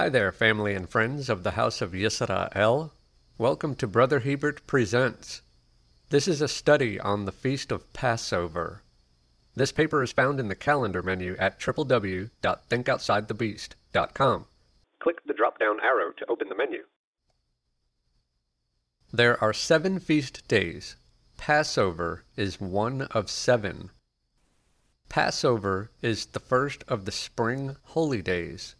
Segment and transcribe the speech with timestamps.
[0.00, 2.90] Hi there, family and friends of the House of Yisrael.
[3.36, 5.42] Welcome to Brother Hebert Presents.
[6.08, 8.80] This is a study on the Feast of Passover.
[9.54, 14.46] This paper is found in the calendar menu at www.thinkoutsidethebeast.com.
[15.00, 16.84] Click the drop down arrow to open the menu.
[19.12, 20.96] There are seven feast days.
[21.36, 23.90] Passover is one of seven.
[25.10, 28.76] Passover is the first of the spring holy days.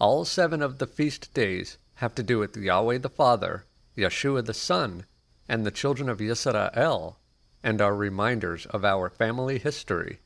[0.00, 3.64] All seven of the feast days have to do with Yahweh the Father,
[3.96, 5.04] Yeshua the Son,
[5.48, 7.16] and the children of Yisrael,
[7.62, 10.18] and are reminders of our family history.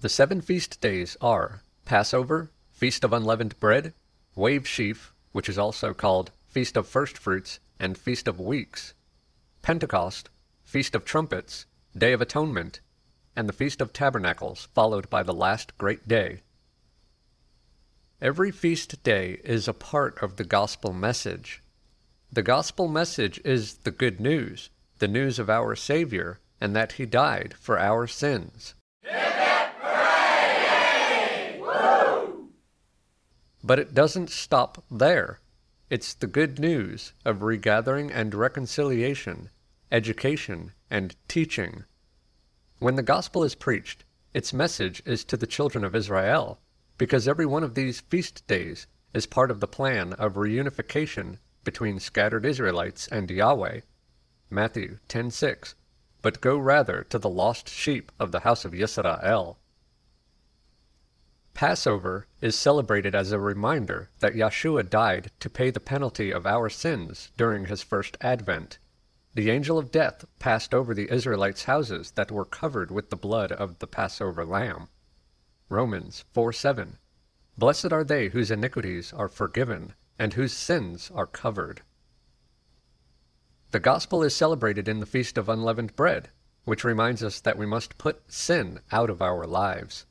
[0.00, 3.94] The seven feast days are Passover, Feast of Unleavened Bread,
[4.36, 8.94] Wave Sheaf, which is also called Feast of First Fruits and Feast of Weeks,
[9.62, 10.28] Pentecost,
[10.62, 11.66] Feast of Trumpets,
[11.96, 12.80] Day of Atonement,
[13.34, 16.42] and the Feast of Tabernacles, followed by the last great day.
[18.20, 21.62] Every feast day is a part of the gospel message.
[22.32, 27.06] The gospel message is the good news, the news of our Savior, and that He
[27.06, 28.74] died for our sins.
[33.62, 35.38] But it doesn't stop there.
[35.88, 39.50] It's the good news of regathering and reconciliation,
[39.92, 41.84] education and teaching.
[42.80, 44.02] When the gospel is preached,
[44.34, 46.58] its message is to the children of Israel
[46.98, 51.98] because every one of these feast days is part of the plan of reunification between
[51.98, 53.80] scattered Israelites and Yahweh.
[54.50, 55.74] Matthew 10:6.
[56.20, 59.56] But go rather to the lost sheep of the house of Yisrael.
[61.54, 66.68] Passover is celebrated as a reminder that Yeshua died to pay the penalty of our
[66.68, 68.78] sins during his first advent.
[69.34, 73.52] The angel of death passed over the Israelites' houses that were covered with the blood
[73.52, 74.88] of the Passover lamb.
[75.70, 76.98] Romans 4 7.
[77.58, 81.82] Blessed are they whose iniquities are forgiven, and whose sins are covered.
[83.70, 86.30] The gospel is celebrated in the Feast of Unleavened Bread,
[86.64, 90.06] which reminds us that we must put sin out of our lives.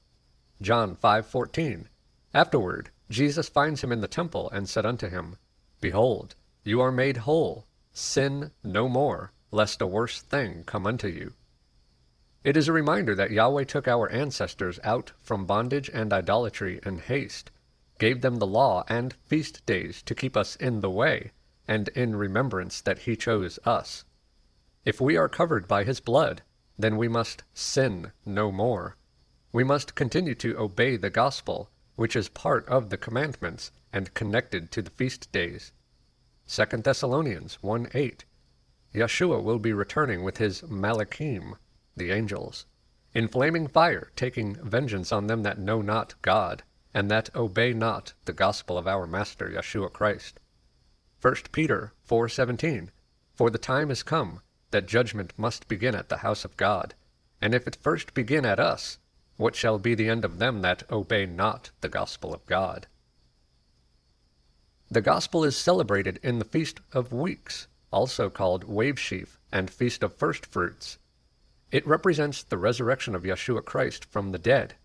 [0.62, 1.88] John 5:14.
[2.35, 5.38] Afterward, Jesus finds him in the temple and said unto him,
[5.81, 7.66] Behold, you are made whole.
[7.91, 11.34] Sin no more, lest a worse thing come unto you.
[12.47, 16.99] It is a reminder that Yahweh took our ancestors out from bondage and idolatry in
[16.99, 17.51] haste,
[17.99, 21.33] gave them the law and feast days to keep us in the way,
[21.67, 24.05] and in remembrance that He chose us.
[24.85, 26.41] If we are covered by His blood,
[26.79, 28.95] then we must sin no more.
[29.51, 34.71] We must continue to obey the gospel, which is part of the commandments and connected
[34.71, 35.73] to the feast days.
[36.47, 38.23] 2 Thessalonians 1 8.
[38.95, 41.57] Yeshua will be returning with his Malachim,
[41.97, 42.65] the angels,
[43.13, 46.63] in flaming fire, taking vengeance on them that know not God,
[46.93, 50.39] and that obey not the gospel of our Master Yeshua Christ.
[51.21, 52.91] 1 Peter 4:17
[53.33, 54.41] For the time is come
[54.71, 56.93] that judgment must begin at the house of God,
[57.41, 58.99] and if it first begin at us,
[59.37, 62.87] what shall be the end of them that obey not the gospel of God?
[64.89, 70.01] The gospel is celebrated in the Feast of Weeks, also called Wave Sheaf and Feast
[70.01, 70.97] of First Fruits,
[71.72, 74.75] it represents the resurrection of Yeshua Christ from the dead.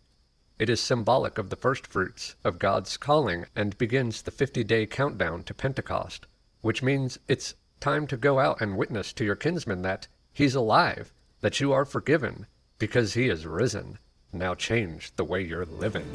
[0.59, 4.87] It is symbolic of the first fruits of God's calling and begins the 50 day
[4.87, 6.27] countdown to Pentecost,
[6.61, 11.13] which means it's time to go out and witness to your kinsmen that he's alive,
[11.41, 12.47] that you are forgiven,
[12.79, 13.99] because he is risen.
[14.33, 16.07] Now change the way you're living.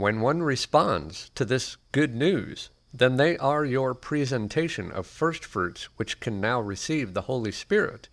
[0.00, 5.90] When one responds to this good news, then they are your presentation of first fruits
[5.98, 8.08] which can now receive the Holy Spirit,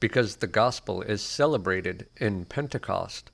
[0.00, 3.32] because the gospel is celebrated in Pentecost.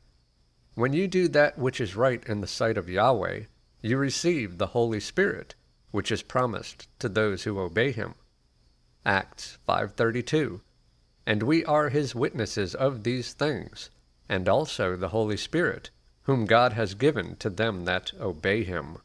[0.75, 3.43] When you do that which is right in the sight of Yahweh,
[3.83, 5.55] you receive the Holy Spirit,
[5.93, 8.17] which is promised to those who obey him.
[9.07, 10.61] Acts 5:32
[11.25, 13.91] And we are his witnesses of these things,
[14.29, 15.91] and also the Holy Spirit,
[16.25, 18.99] whom God has given to them that obey him.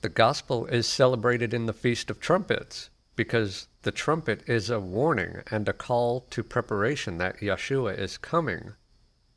[0.00, 5.42] The gospel is celebrated in the Feast of Trumpets because the trumpet is a warning
[5.50, 8.74] and a call to preparation that Yeshua is coming.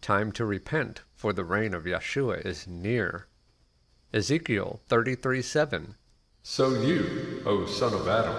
[0.02, 3.28] Time to repent, for the reign of Yeshua is near.
[4.14, 5.96] Ezekiel 33 7.
[6.44, 8.36] So you, O son of Adam,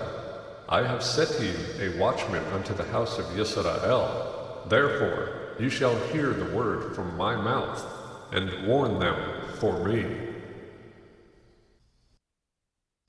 [0.69, 4.64] I have set you a watchman unto the house of Israel.
[4.69, 7.85] Therefore, you shall hear the word from my mouth,
[8.32, 9.17] and warn them
[9.58, 10.05] for me.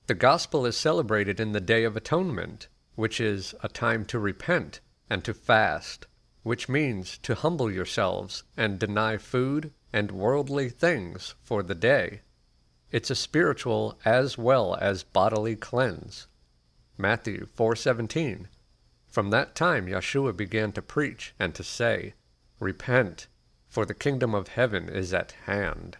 [0.06, 4.80] The gospel is celebrated in the Day of Atonement, which is a time to repent
[5.10, 6.06] and to fast,
[6.42, 12.22] which means to humble yourselves and deny food and worldly things for the day.
[12.90, 16.26] It's a spiritual as well as bodily cleanse.
[16.96, 18.48] Matthew 4:17.
[19.06, 22.14] From that time Yeshua began to preach and to say,
[22.60, 23.28] Repent,
[23.68, 25.96] for the kingdom of heaven is at hand.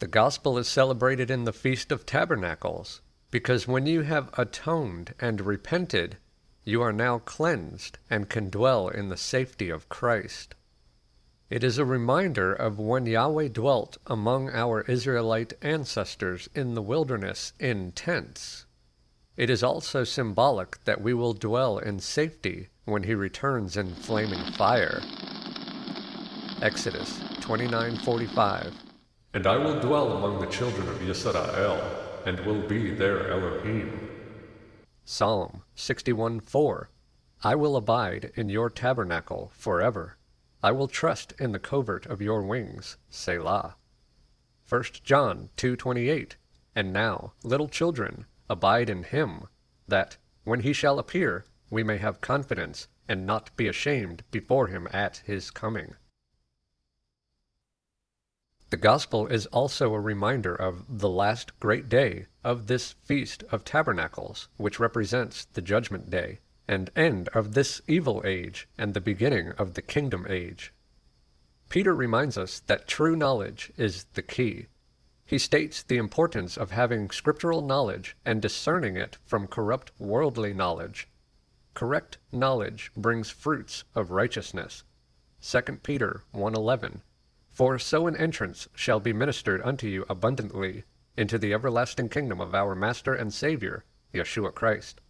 [0.00, 5.40] The gospel is celebrated in the Feast of Tabernacles, because when you have atoned and
[5.42, 6.16] repented,
[6.64, 10.54] you are now cleansed and can dwell in the safety of Christ.
[11.48, 17.52] It is a reminder of when Yahweh dwelt among our Israelite ancestors in the wilderness
[17.58, 18.66] in tents.
[19.36, 24.44] It is also symbolic that we will dwell in safety when he returns in flaming
[24.52, 25.00] fire.
[26.60, 28.72] Exodus 29:45
[29.32, 31.80] And I will dwell among the children of Israel,
[32.26, 34.08] and will be their Elohim.
[35.04, 36.88] Psalm 61:4
[37.42, 40.18] I will abide in your tabernacle forever.
[40.62, 42.98] I will trust in the covert of your wings.
[43.08, 43.76] Selah.
[44.68, 46.36] 1 John 2:28
[46.76, 49.48] And now, little children, abide in him,
[49.88, 54.88] that when he shall appear, we may have confidence and not be ashamed before him
[54.92, 55.94] at his coming.
[58.70, 63.64] The Gospel is also a reminder of the last great day of this Feast of
[63.64, 66.38] Tabernacles, which represents the Judgment Day,
[66.68, 70.72] and end of this evil age and the beginning of the Kingdom Age.
[71.68, 74.66] Peter reminds us that true knowledge is the key.
[75.26, 81.08] He states the importance of having scriptural knowledge and discerning it from corrupt worldly knowledge.
[81.74, 84.82] Correct knowledge brings fruits of righteousness.
[85.40, 87.02] 2 Peter 1:11
[87.60, 90.84] for so an entrance shall be ministered unto you abundantly
[91.16, 93.84] into the everlasting kingdom of our Master and Saviour,
[94.14, 95.00] Yeshua Christ.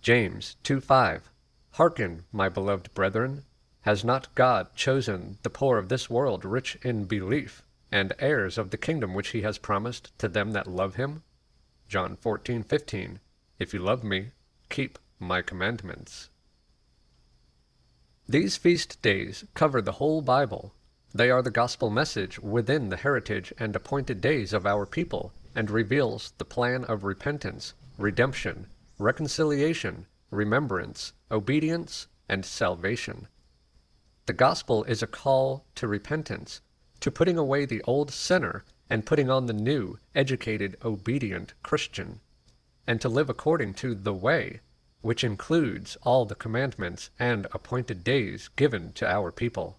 [0.00, 1.30] James 2 5
[1.72, 3.44] Hearken, my beloved brethren,
[3.80, 8.70] has not God chosen the poor of this world rich in belief, and heirs of
[8.70, 11.22] the kingdom which he has promised to them that love him?
[11.88, 13.20] John fourteen fifteen
[13.58, 14.32] If you love me,
[14.68, 16.30] keep my commandments.
[18.28, 20.72] These feast days cover the whole Bible
[21.14, 25.70] they are the gospel message within the heritage and appointed days of our people, and
[25.70, 28.66] reveals the plan of repentance, redemption,
[28.98, 33.26] reconciliation, remembrance, obedience, and salvation.
[34.26, 36.60] The gospel is a call to repentance,
[37.00, 42.20] to putting away the old sinner and putting on the new, educated, obedient Christian,
[42.86, 44.60] and to live according to the way,
[45.00, 49.78] which includes all the commandments and appointed days given to our people.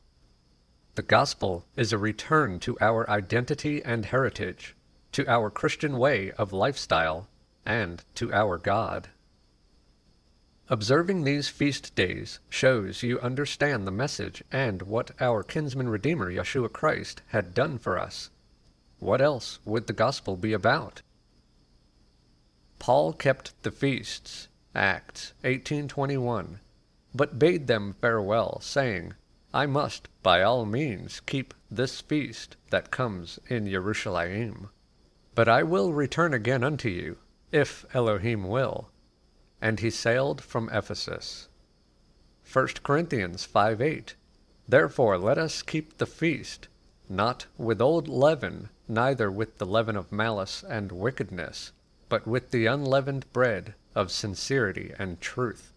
[0.95, 4.75] The gospel is a return to our identity and heritage,
[5.13, 7.27] to our Christian way of lifestyle,
[7.65, 9.09] and to our God.
[10.67, 16.71] Observing these feast days shows you understand the message and what our kinsman Redeemer Yeshua
[16.71, 18.29] Christ had done for us.
[18.99, 21.01] What else would the gospel be about?
[22.77, 26.59] Paul kept the feasts, Acts 18:21,
[27.15, 29.15] but bade them farewell, saying,
[29.51, 34.69] I must by all means keep this feast that comes in Jerusalem.
[35.33, 37.17] But I will return again unto you,
[37.51, 38.89] if Elohim will.
[39.59, 41.49] And he sailed from Ephesus.
[42.53, 44.15] 1 Corinthians 5 8.
[44.67, 46.67] Therefore let us keep the feast,
[47.09, 51.71] not with old leaven, neither with the leaven of malice and wickedness,
[52.07, 55.73] but with the unleavened bread of sincerity and truth.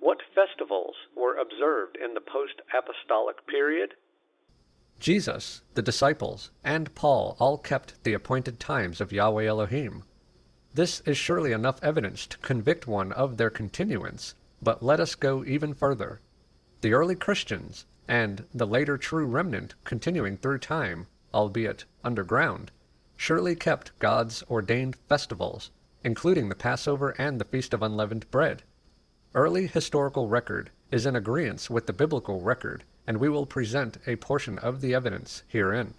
[0.00, 3.94] What festivals were observed in the post apostolic period?
[5.00, 10.02] Jesus, the disciples, and Paul all kept the appointed times of Yahweh Elohim.
[10.74, 15.44] This is surely enough evidence to convict one of their continuance, but let us go
[15.44, 16.20] even further.
[16.80, 22.70] The early Christians, and the later true remnant continuing through time, albeit underground,
[23.18, 25.72] surely kept God's ordained festivals,
[26.04, 28.62] including the Passover and the Feast of Unleavened Bread.
[29.34, 34.14] Early historical record is in agreement with the biblical record, and we will present a
[34.16, 35.94] portion of the evidence herein.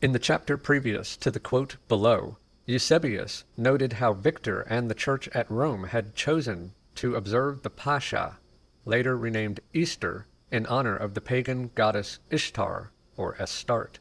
[0.00, 5.28] In the chapter previous to the quote below, Eusebius noted how Victor and the church
[5.34, 8.38] at Rome had chosen to observe the Pascha,
[8.84, 13.98] later renamed Easter, in honor of the pagan goddess Ishtar, or Astarte.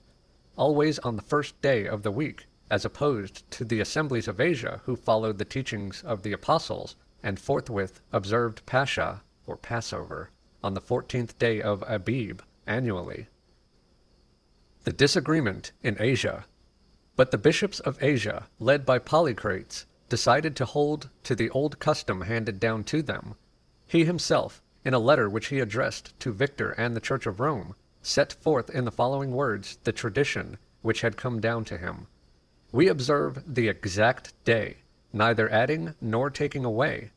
[0.58, 4.82] Always on the first day of the week, as opposed to the assemblies of Asia
[4.86, 10.30] who followed the teachings of the apostles and forthwith observed Pascha, or Passover,
[10.64, 13.28] on the fourteenth day of Abib annually.
[14.84, 16.46] The disagreement in Asia.
[17.16, 22.22] But the bishops of Asia, led by Polycrates, decided to hold to the old custom
[22.22, 23.36] handed down to them.
[23.88, 27.76] He himself, in a letter which he addressed to Victor and the Church of Rome,
[28.06, 32.08] set forth in the following words the tradition which had come down to him.
[32.72, 34.78] We observe the exact day,
[35.12, 37.12] neither adding nor taking away.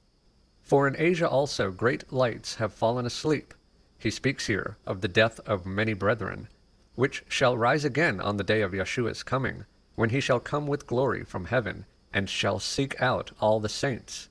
[0.62, 3.52] For in Asia also great lights have fallen asleep.
[3.98, 6.48] He speaks here of the death of many brethren,
[6.94, 9.64] which shall rise again on the day of Yeshua's coming,
[9.94, 14.28] when he shall come with glory from heaven, and shall seek out all the saints.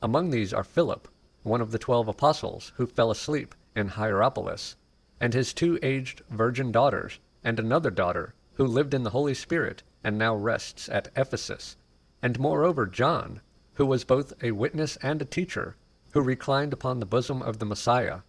[0.00, 1.08] Among these are Philip,
[1.42, 4.76] one of the twelve apostles, who fell asleep in Hierapolis,
[5.20, 9.82] and his two aged virgin daughters, and another daughter, who lived in the Holy Spirit,
[10.02, 11.76] and now rests at Ephesus,
[12.22, 13.40] and moreover John,
[13.74, 15.76] who was both a witness and a teacher,
[16.12, 18.20] who reclined upon the bosom of the Messiah.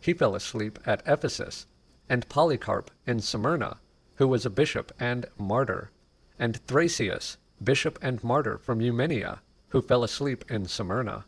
[0.00, 1.66] He fell asleep at Ephesus,
[2.08, 3.78] and Polycarp in Smyrna,
[4.16, 5.90] who was a bishop and martyr,
[6.38, 11.24] and Thracius, bishop and martyr from Eumenia, who fell asleep in Smyrna.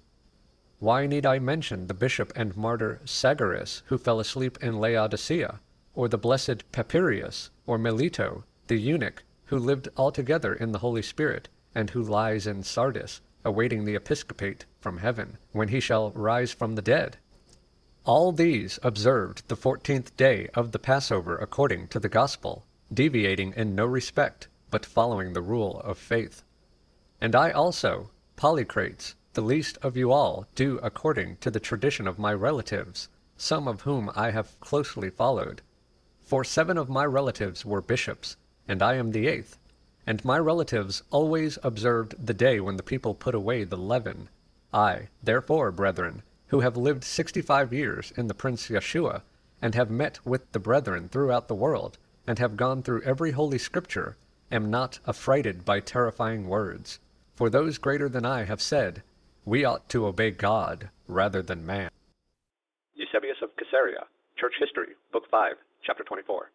[0.84, 5.60] Why need I mention the bishop and martyr Sagaris, who fell asleep in Laodicea,
[5.94, 11.48] or the blessed Papirius, or Melito, the eunuch, who lived altogether in the Holy Spirit,
[11.74, 16.74] and who lies in Sardis, awaiting the episcopate from heaven, when he shall rise from
[16.74, 17.16] the dead?
[18.04, 23.74] All these observed the fourteenth day of the Passover according to the gospel, deviating in
[23.74, 26.42] no respect, but following the rule of faith.
[27.22, 32.18] And I also, Polycrates, the least of you all, do according to the tradition of
[32.18, 35.60] my relatives, some of whom I have closely followed.
[36.20, 38.36] For seven of my relatives were bishops,
[38.66, 39.58] and I am the eighth.
[40.06, 44.28] And my relatives always observed the day when the people put away the leaven.
[44.72, 49.22] I, therefore, brethren, who have lived sixty five years in the Prince Yeshua,
[49.60, 53.58] and have met with the brethren throughout the world, and have gone through every holy
[53.58, 54.16] scripture,
[54.52, 56.98] am not affrighted by terrifying words.
[57.34, 59.02] For those greater than I have said,
[59.46, 61.90] We ought to obey God rather than man.
[62.94, 64.06] Eusebius of Caesarea,
[64.38, 65.52] Church History, Book 5,
[65.84, 66.50] Chapter 24.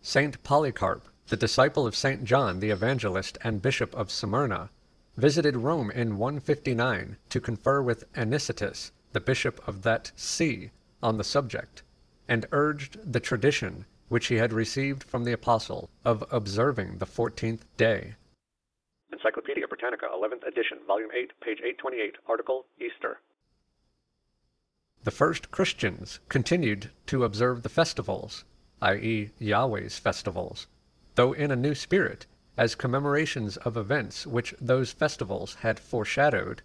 [0.00, 4.70] Saint Polycarp, the disciple of Saint John the Evangelist and Bishop of Smyrna,
[5.16, 10.70] visited Rome in 159 to confer with Anicetus, the bishop of that see,
[11.02, 11.82] on the subject,
[12.28, 17.64] and urged the tradition which he had received from the apostle of observing the fourteenth
[17.76, 18.14] day.
[19.14, 23.20] Encyclopedia Britannica, 11th edition, volume 8, page 828, article Easter.
[25.04, 28.44] The first Christians continued to observe the festivals,
[28.82, 30.66] i.e., Yahweh's festivals,
[31.14, 36.62] though in a new spirit, as commemorations of events which those festivals had foreshadowed.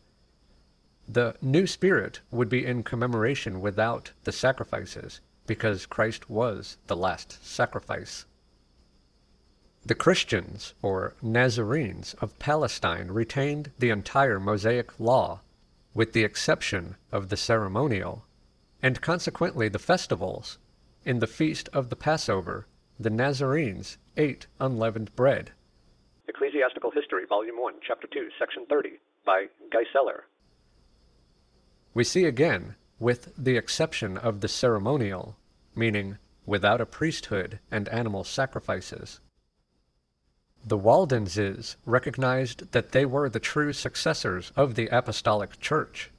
[1.07, 7.45] The new spirit would be in commemoration without the sacrifices, because Christ was the last
[7.45, 8.25] sacrifice.
[9.86, 15.41] The Christians, or Nazarenes, of Palestine retained the entire Mosaic law,
[15.93, 18.25] with the exception of the ceremonial,
[18.83, 20.57] and consequently the festivals.
[21.05, 22.67] In the feast of the Passover,
[23.00, 25.51] the Nazarenes ate unleavened bread,
[26.27, 30.21] Ecclesiastical History, Volume 1, Chapter 2, Section 30, by Gieseler.
[31.93, 35.38] We see again, with the exception of the ceremonial,
[35.75, 39.21] meaning without a priesthood and animal sacrifices.
[40.65, 46.11] The Waldenses recognized that they were the true successors of the Apostolic Church.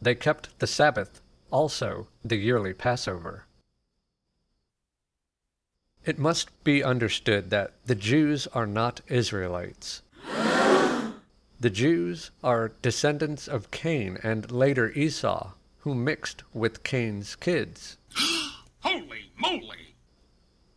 [0.00, 3.46] They kept the Sabbath, also the yearly Passover.
[6.04, 10.02] It must be understood that the Jews are not Israelites.
[11.58, 17.96] The Jews are descendants of Cain and later Esau, who mixed with Cain's kids.
[18.80, 19.94] Holy moly!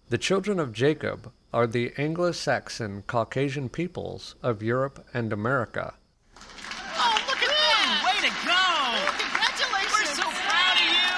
[0.07, 5.95] The children of Jacob are the Anglo Saxon Caucasian peoples of Europe and America.
[6.37, 8.01] Oh, look at that!
[8.05, 8.65] Way to go!
[9.17, 9.93] Congratulations!
[9.93, 11.15] We're so proud of you!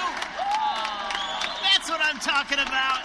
[1.62, 3.02] That's what I'm talking about!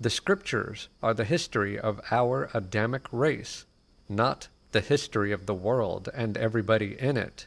[0.00, 3.66] The scriptures are the history of our Adamic race,
[4.08, 7.46] not the history of the world and everybody in it.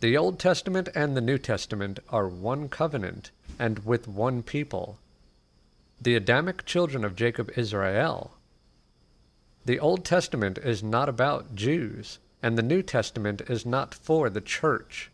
[0.00, 4.98] The Old Testament and the New Testament are one covenant and with one people.
[6.02, 8.38] The Adamic children of Jacob Israel.
[9.66, 14.40] The Old Testament is not about Jews, and the New Testament is not for the
[14.40, 15.10] church.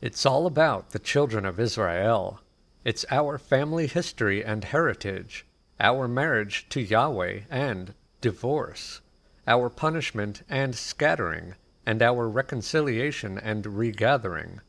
[0.00, 2.40] It's all about the children of Israel.
[2.84, 5.46] It's our family history and heritage,
[5.78, 9.00] our marriage to Yahweh and divorce,
[9.46, 11.54] our punishment and scattering,
[11.86, 14.60] and our reconciliation and regathering.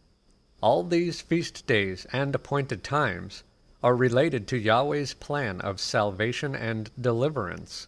[0.61, 3.41] All these feast days and appointed times
[3.83, 7.87] are related to Yahweh's plan of salvation and deliverance.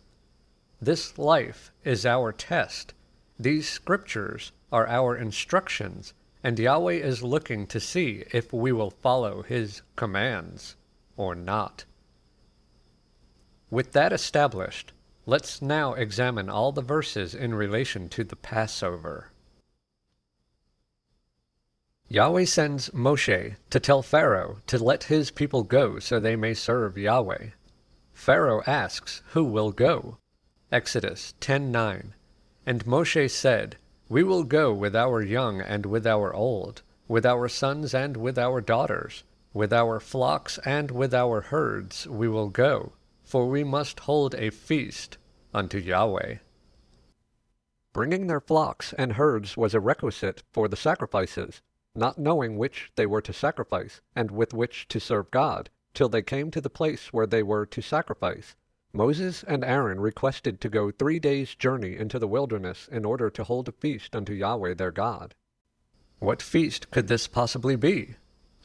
[0.82, 2.94] This life is our test.
[3.40, 6.14] These scriptures are our instructions,
[6.44, 10.76] and Yahweh is looking to see if we will follow his commands
[11.16, 11.86] or not.
[13.70, 14.94] With that established,
[15.26, 19.32] let's now examine all the verses in relation to the Passover.
[22.10, 26.98] Yahweh sends Moshe to tell Pharaoh to let his people go so they may serve
[26.98, 27.50] Yahweh.
[28.14, 30.18] Pharaoh asks who will go.
[30.72, 32.14] Exodus 10:9.
[32.66, 33.76] And Moshe said,
[34.08, 38.38] We will go with our young and with our old, with our sons and with
[38.38, 44.02] our daughters, with our flocks and with our herds we will go, for we must
[44.02, 45.18] hold a feast
[45.54, 46.38] unto Yahweh.
[47.92, 51.62] Bringing their flocks and herds was a requisite for the sacrifices,
[51.98, 56.22] not knowing which they were to sacrifice, and with which to serve God, till they
[56.22, 58.56] came to the place where they were to sacrifice.
[58.94, 63.44] Moses and Aaron requested to go three days' journey into the wilderness in order to
[63.44, 65.36] hold a feast unto Yahweh their God.
[66.20, 68.16] What feast could this possibly be?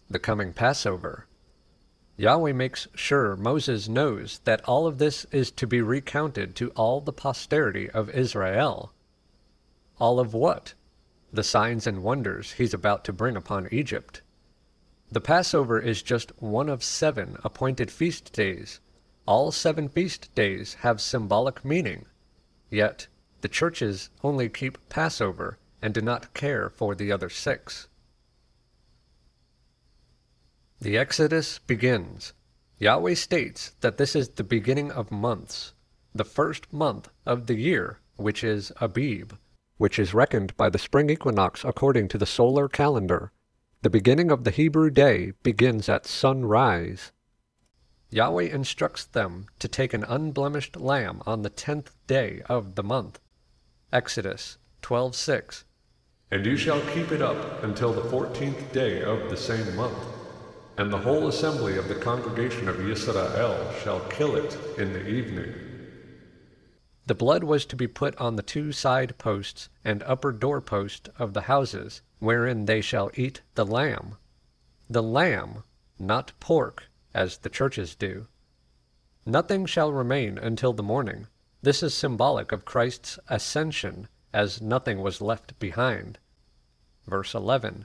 [0.08, 1.26] The coming Passover.
[2.16, 7.00] Yahweh makes sure Moses knows that all of this is to be recounted to all
[7.00, 8.92] the posterity of Israel.
[9.98, 10.74] All of what?
[11.32, 14.20] The signs and wonders he's about to bring upon Egypt.
[15.10, 18.80] The Passover is just one of seven appointed feast days.
[19.26, 22.06] All seven feast days have symbolic meaning.
[22.70, 23.06] Yet,
[23.40, 27.88] the churches only keep Passover and do not care for the other six.
[30.80, 32.32] The Exodus begins.
[32.78, 35.72] Yahweh states that this is the beginning of months,
[36.14, 39.34] the first month of the year, which is Abib
[39.82, 43.32] which is reckoned by the spring equinox according to the solar calendar.
[43.82, 47.10] The beginning of the Hebrew day begins at sunrise.
[48.08, 53.18] Yahweh instructs them to take an unblemished lamb on the tenth day of the month.
[53.92, 55.64] Exodus 12:6.
[56.30, 59.98] And you shall keep it up until the fourteenth day of the same month.
[60.78, 65.52] And the whole assembly of the congregation of Israel shall kill it in the evening.
[67.12, 71.10] The blood was to be put on the two side posts and upper door post
[71.18, 74.16] of the houses, wherein they shall eat the lamb.
[74.88, 75.62] The lamb,
[75.98, 78.28] not pork, as the churches do.
[79.26, 81.26] Nothing shall remain until the morning.
[81.60, 86.18] This is symbolic of Christ's ascension, as nothing was left behind.
[87.06, 87.84] Verse 11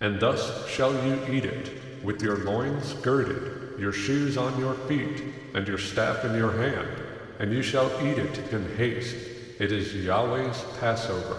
[0.00, 5.20] And thus shall you eat it, with your loins girded, your shoes on your feet,
[5.52, 7.11] and your staff in your hand
[7.42, 9.16] and you shall eat it in haste.
[9.58, 11.36] It is Yahweh's Passover.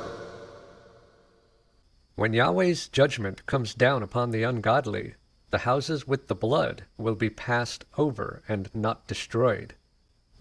[2.15, 5.15] When Yahweh's judgment comes down upon the ungodly,
[5.51, 9.75] the houses with the blood will be passed over and not destroyed.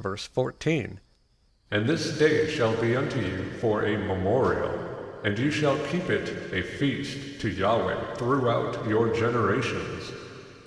[0.00, 0.98] Verse 14
[1.70, 4.76] And this day shall be unto you for a memorial,
[5.22, 10.10] and you shall keep it a feast to Yahweh throughout your generations.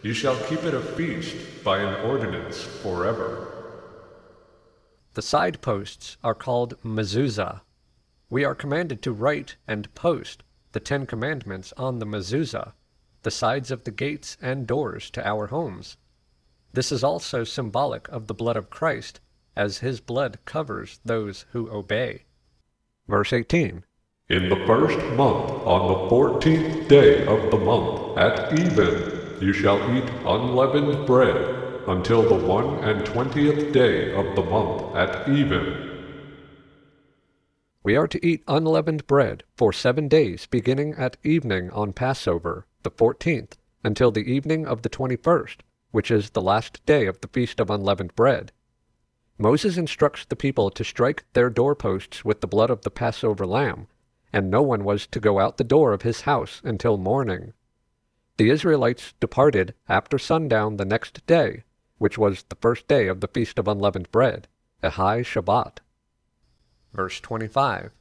[0.03, 3.44] You shall keep it a feast by an ordinance forever.
[5.15, 7.61] The side posts are called mezuzah.
[8.29, 12.73] We are commanded to write and post the Ten Commandments on the mezuzah,
[13.23, 15.95] the sides of the gates and doors to our homes.
[16.73, 19.21] This is also symbolic of the blood of Christ,
[19.55, 22.25] as his blood covers those who obey.
[23.07, 23.85] Verse 18
[24.27, 29.79] In the first month, on the fourteenth day of the month, at even, you shall
[29.95, 35.91] eat unleavened bread until the one and twentieth day of the month at even.
[37.83, 42.89] We are to eat unleavened bread for seven days, beginning at evening on Passover, the
[42.89, 47.27] fourteenth, until the evening of the twenty first, which is the last day of the
[47.27, 48.51] feast of unleavened bread.
[49.37, 53.87] Moses instructs the people to strike their doorposts with the blood of the Passover lamb,
[54.33, 57.53] and no one was to go out the door of his house until morning.
[58.37, 61.63] The Israelites departed after sundown the next day,
[61.97, 64.47] which was the first day of the Feast of Unleavened Bread,
[64.83, 65.79] a high Shabbat.
[66.93, 67.91] Verse 25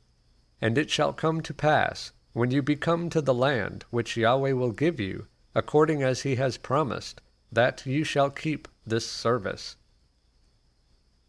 [0.61, 4.53] And it shall come to pass, when you be come to the land which Yahweh
[4.53, 7.21] will give you, according as he has promised,
[7.53, 9.77] that you shall keep this service.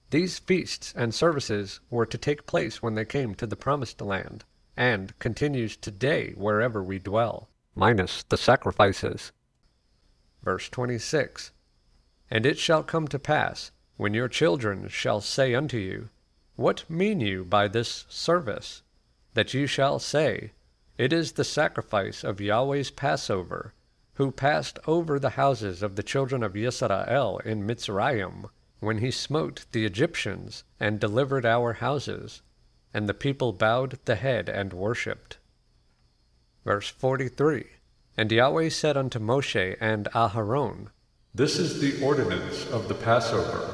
[0.09, 4.43] These feasts and services were to take place when they came to the promised land,
[4.77, 9.31] and continues today wherever we dwell, minus the sacrifices.
[10.43, 11.51] Verse 26
[12.31, 16.09] and it shall come to pass, When your children shall say unto you,
[16.55, 18.81] What mean you by this service?
[19.35, 20.53] That you shall say,
[20.97, 23.73] It is the sacrifice of Yahweh's Passover,
[24.15, 29.65] who passed over the houses of the children of Yisrael in Mitzrayim, when he smote
[29.71, 32.41] the Egyptians and delivered our houses.
[32.93, 35.37] And the people bowed the head and worshipped.
[36.63, 37.65] Verse 43
[38.17, 40.87] And Yahweh said unto Moshe and Aharon,
[41.35, 43.69] This is the ordinance of the Passover.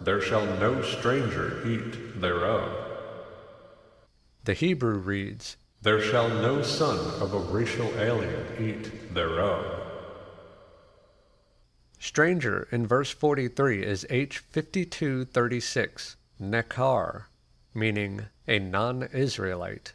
[0.00, 2.72] There shall no stranger eat thereof.
[4.44, 9.82] The Hebrew reads, There shall no son of a racial alien eat thereof.
[11.98, 17.24] Stranger in verse 43 is H5236, Nekar,
[17.74, 19.92] meaning a non Israelite.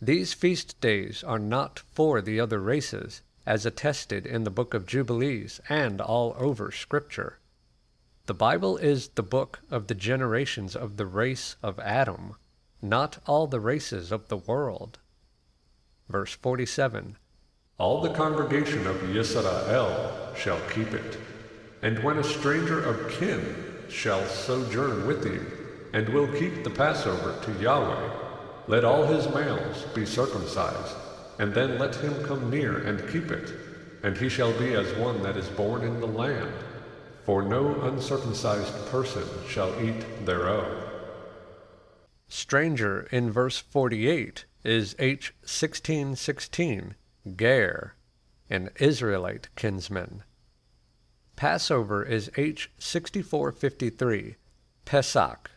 [0.00, 4.86] These feast days are not for the other races, as attested in the book of
[4.86, 7.38] Jubilees and all over Scripture.
[8.26, 12.36] The Bible is the book of the generations of the race of Adam,
[12.80, 14.98] not all the races of the world.
[16.08, 17.16] Verse 47
[17.78, 21.18] All the congregation of Yisrael shall keep it.
[21.82, 23.56] And when a stranger of kin
[23.88, 25.44] shall sojourn with you,
[25.92, 28.10] and will keep the Passover to Yahweh,
[28.68, 30.96] let all his males be circumcised,
[31.42, 33.52] and then let him come near and keep it,
[34.04, 36.54] and he shall be as one that is born in the land.
[37.24, 40.64] For no uncircumcised person shall eat thereof.
[42.28, 46.92] Stranger in verse 48 is H1616,
[47.36, 47.96] Ger,
[48.48, 50.22] an Israelite kinsman.
[51.34, 54.36] Passover is H6453,
[54.84, 55.50] Pesach,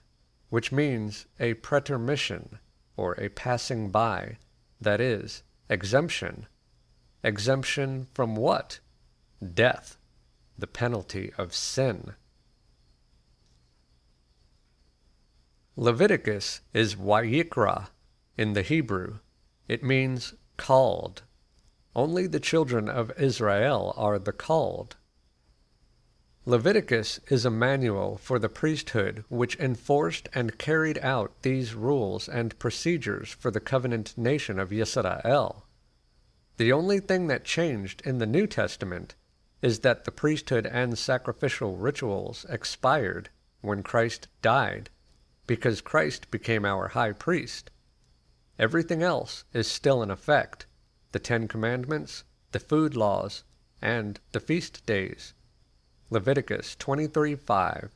[0.49, 2.57] which means a pretermission
[2.97, 4.39] or a passing by,
[4.81, 6.47] that is, exemption.
[7.23, 8.79] Exemption from what?
[9.53, 9.97] Death,
[10.57, 12.13] the penalty of sin.
[15.75, 17.87] Leviticus is Wayikra
[18.37, 19.19] in the Hebrew.
[19.67, 21.23] It means called.
[21.95, 24.95] Only the children of Israel are the called.
[26.47, 32.59] Leviticus is a manual for the priesthood which enforced and carried out these rules and
[32.59, 35.63] procedures for the covenant nation of Yisrael.
[36.57, 39.15] The only thing that changed in the New Testament
[39.63, 43.29] is that the priesthood and sacrificial rituals expired
[43.61, 44.91] when Christ died,
[45.47, 47.71] because Christ became our high priest.
[48.59, 50.67] Everything else is still in effect
[51.11, 53.43] the Ten Commandments, the food laws,
[53.81, 55.33] and the feast days.
[56.11, 57.89] Leviticus 23 5.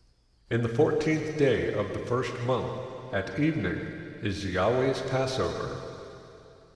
[0.50, 2.72] In the fourteenth day of the first month,
[3.14, 3.78] at evening,
[4.24, 5.80] is Yahweh's Passover.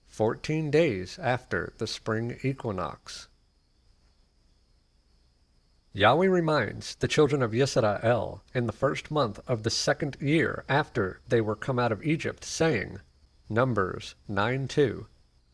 [0.06, 3.26] Fourteen days after the spring equinox.
[5.92, 11.20] Yahweh reminds the children of Yisrael in the first month of the second year after
[11.28, 13.00] they were come out of Egypt, saying,
[13.48, 15.08] Numbers 9 2,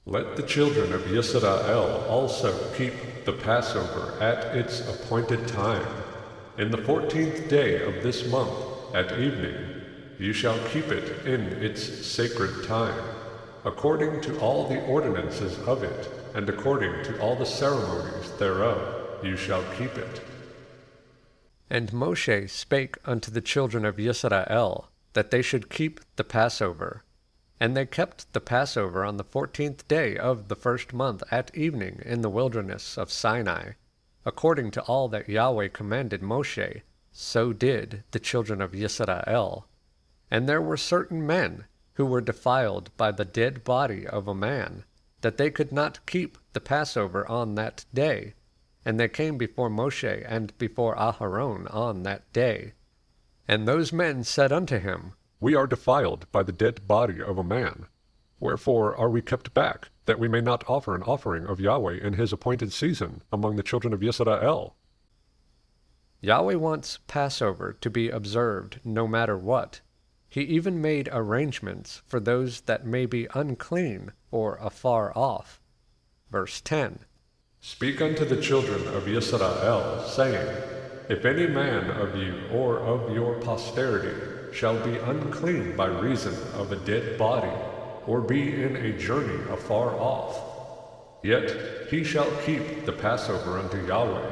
[0.06, 2.94] Let the children of Yisrael also keep
[3.26, 5.86] the Passover at its appointed time.
[6.56, 8.50] In the fourteenth day of this month,
[8.94, 9.54] at evening,
[10.18, 12.98] you shall keep it in its sacred time,
[13.64, 19.36] according to all the ordinances of it, and according to all the ceremonies thereof, you
[19.36, 20.22] shall keep it.
[21.68, 27.02] And Moshe spake unto the children of Yisrael that they should keep the Passover.
[27.61, 32.01] And they kept the Passover on the fourteenth day of the first month at evening
[32.07, 33.73] in the wilderness of Sinai.
[34.25, 36.81] According to all that Yahweh commanded Moshe,
[37.12, 39.64] so did the children of Yisrael.
[40.31, 44.85] And there were certain men who were defiled by the dead body of a man,
[45.20, 48.35] that they could not keep the Passover on that day.
[48.87, 52.73] And they came before Moshe and before Aharon on that day.
[53.46, 57.44] And those men said unto him, We are defiled by the dead body of a
[57.44, 57.87] man.
[58.38, 62.12] Wherefore are we kept back, that we may not offer an offering of Yahweh in
[62.12, 64.74] his appointed season among the children of Yisrael?
[66.20, 69.81] Yahweh wants Passover to be observed no matter what.
[70.29, 75.59] He even made arrangements for those that may be unclean or afar off.
[76.31, 77.00] Verse 10
[77.62, 80.57] Speak unto the children of Yisrael, saying,
[81.09, 86.72] If any man of you or of your posterity shall be unclean by reason of
[86.72, 87.52] a dead body,
[88.06, 90.38] or be in a journey afar off,
[91.22, 94.30] yet he shall keep the Passover unto Yahweh.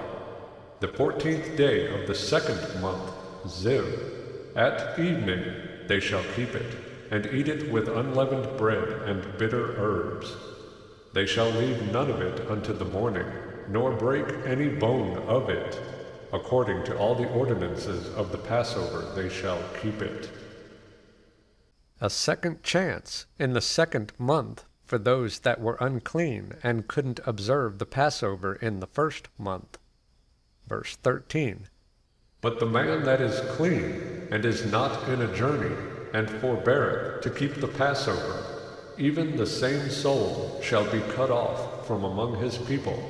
[0.80, 3.12] The fourteenth day of the second month,
[3.44, 5.44] Ziv, at evening
[5.86, 6.76] they shall keep it,
[7.10, 10.32] and eat it with unleavened bread and bitter herbs.
[11.12, 13.26] They shall leave none of it unto the morning,
[13.68, 15.80] nor break any bone of it.
[16.32, 20.30] According to all the ordinances of the Passover, they shall keep it.
[22.00, 27.78] A second chance in the second month for those that were unclean and couldn't observe
[27.78, 29.78] the Passover in the first month.
[30.66, 31.66] Verse 13.
[32.40, 35.74] But the man that is clean, and is not in a journey,
[36.12, 38.44] and forbeareth to keep the Passover,
[38.96, 43.02] even the same soul shall be cut off from among his people,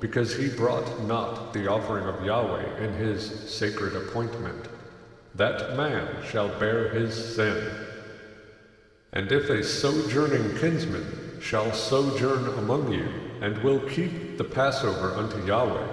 [0.00, 4.68] because he brought not the offering of Yahweh in his sacred appointment.
[5.34, 7.70] That man shall bear his sin.
[9.12, 13.08] And if a sojourning kinsman shall sojourn among you,
[13.40, 15.86] and will keep the Passover unto Yahweh,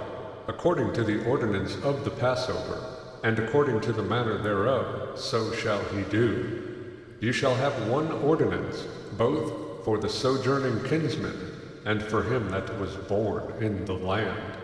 [0.48, 2.84] according to the ordinance of the Passover,
[3.24, 6.86] and according to the manner thereof, so shall he do.
[7.20, 8.86] You shall have one ordinance,
[9.18, 11.47] both for the sojourning kinsman,
[11.88, 14.58] and for him that was born in the land.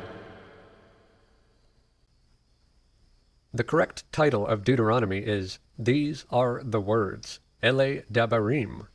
[3.53, 8.87] The correct title of Deuteronomy is These Are the Words, Ele Dabarim.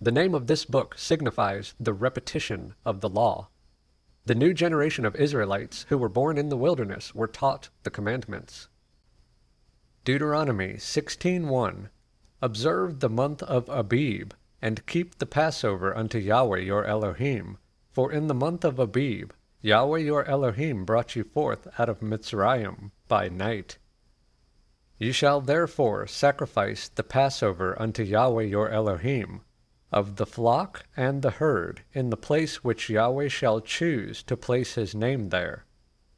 [0.00, 3.50] The name of this book signifies the repetition of the law.
[4.24, 8.68] The new generation of Israelites who were born in the wilderness were taught the commandments.
[10.06, 11.90] Deuteronomy 16:1
[12.40, 17.58] Observe the month of Abib and keep the Passover unto Yahweh your Elohim
[17.90, 22.92] for in the month of Abib Yahweh your Elohim brought you forth out of Mitzrayim
[23.08, 23.76] by night.
[24.96, 29.42] You shall therefore sacrifice the Passover unto Yahweh your Elohim
[29.92, 34.74] of the flock and the herd in the place which Yahweh shall choose to place
[34.76, 35.66] his name there.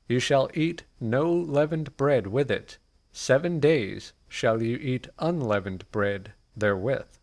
[0.09, 2.79] You shall eat no leavened bread with it.
[3.13, 7.19] Seven days shall you eat unleavened bread therewith,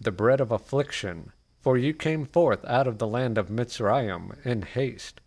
[0.00, 4.62] the bread of affliction, for you came forth out of the land of Mitzrayim in
[4.62, 5.20] haste,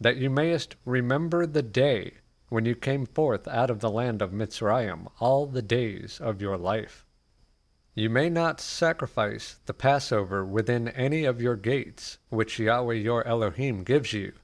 [0.00, 2.14] that you mayest remember the day
[2.48, 6.56] when you came forth out of the land of Mitzrayim all the days of your
[6.56, 7.04] life.
[7.94, 13.82] You may not sacrifice the Passover within any of your gates, which Yahweh your Elohim
[13.82, 14.34] gives you,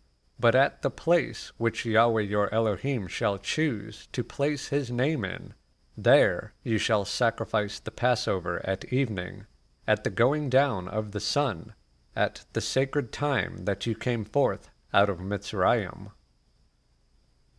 [0.41, 5.55] but at the place which Yahweh your Elohim shall choose to place his name in,
[5.97, 9.47] there you shall sacrifice the Passover at evening,
[9.87, 11.75] at the going down of the sun,
[12.17, 16.11] at the sacred time that you came forth out of Mitzrayim.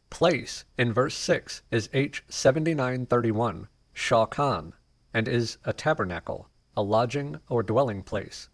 [0.10, 4.74] Place in verse 6 is H7931, Shawkan,
[5.14, 8.50] and is a tabernacle, a lodging or dwelling place.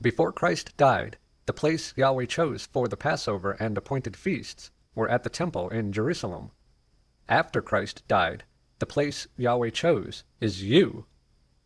[0.00, 5.24] Before Christ died, the place Yahweh chose for the Passover and appointed feasts were at
[5.24, 6.52] the temple in Jerusalem.
[7.28, 8.44] After Christ died,
[8.78, 11.06] the place Yahweh chose is you.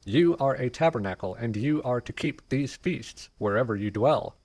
[0.09, 4.39] You are a tabernacle, and you are to keep these feasts wherever you dwell.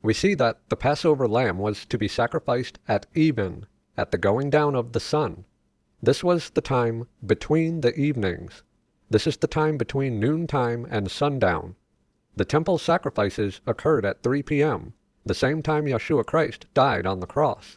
[0.00, 3.66] We see that the Passover lamb was to be sacrificed at even,
[3.98, 5.44] at the going down of the sun.
[6.02, 8.62] This was the time between the evenings.
[9.10, 11.76] This is the time between noontime and sundown.
[12.34, 14.94] The temple sacrifices occurred at 3 p.m.,
[15.26, 17.76] the same time Yeshua Christ died on the cross.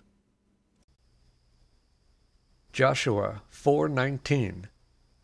[2.72, 4.68] Joshua 4:19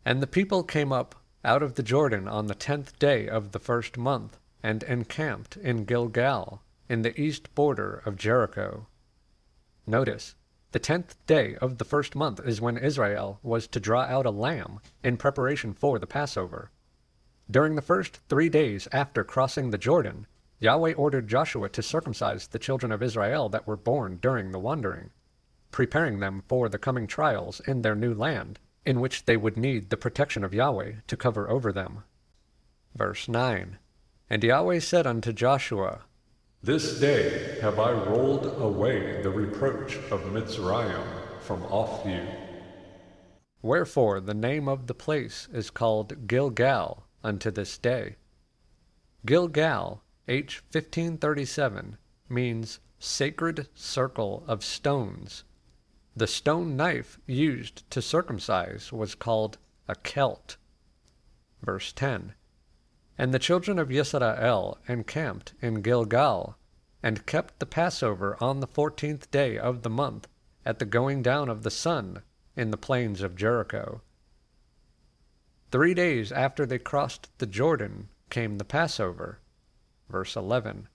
[0.04, 1.14] And the people came up
[1.46, 5.84] out of the Jordan on the tenth day of the first month, and encamped in
[5.84, 8.88] Gilgal, in the east border of Jericho.
[9.86, 10.34] Notice,
[10.72, 14.30] the tenth day of the first month is when Israel was to draw out a
[14.30, 16.72] lamb in preparation for the Passover.
[17.48, 20.26] During the first three days after crossing the Jordan,
[20.58, 25.10] Yahweh ordered Joshua to circumcise the children of Israel that were born during the wandering,
[25.70, 29.90] preparing them for the coming trials in their new land, in which they would need
[29.90, 32.04] the protection of Yahweh to cover over them.
[32.94, 33.78] Verse 9
[34.30, 36.04] And Yahweh said unto Joshua,
[36.62, 41.04] This day have I rolled away the reproach of Mitzrayim
[41.40, 42.24] from off you.
[43.60, 48.16] Wherefore the name of the place is called Gilgal unto this day.
[49.26, 50.62] Gilgal, H.
[50.70, 51.96] 1537,
[52.28, 55.42] means sacred circle of stones.
[56.18, 60.56] The stone knife used to circumcise was called a celt.
[61.60, 62.32] Verse 10
[63.18, 66.56] And the children of Yisrael encamped in Gilgal,
[67.02, 70.26] and kept the Passover on the fourteenth day of the month,
[70.64, 72.22] at the going down of the sun,
[72.56, 74.00] in the plains of Jericho.
[75.70, 79.40] Three days after they crossed the Jordan came the Passover.
[80.08, 80.88] Verse 11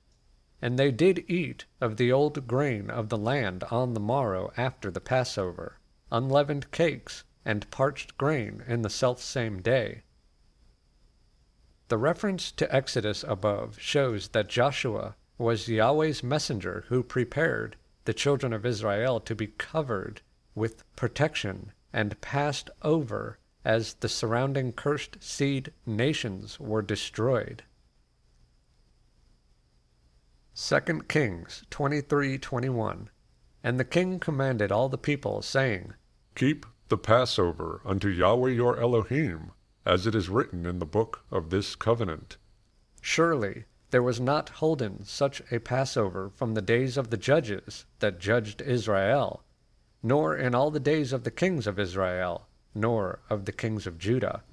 [0.61, 4.91] And they did eat of the old grain of the land on the morrow after
[4.91, 5.79] the Passover,
[6.11, 10.03] unleavened cakes, and parched grain in the selfsame day.
[11.87, 18.53] The reference to Exodus above shows that Joshua was Yahweh's messenger who prepared the children
[18.53, 20.21] of Israel to be covered
[20.55, 27.63] with protection and passed over as the surrounding cursed seed nations were destroyed.
[30.53, 33.07] 2 Kings 23:21
[33.63, 35.93] And the king commanded all the people saying,
[36.35, 39.53] Keep the Passover unto Yahweh your Elohim,
[39.85, 42.35] as it is written in the book of this covenant.
[42.99, 48.19] Surely there was not holden such a Passover from the days of the judges that
[48.19, 49.45] judged Israel,
[50.03, 53.97] nor in all the days of the kings of Israel, nor of the kings of
[53.97, 54.43] Judah.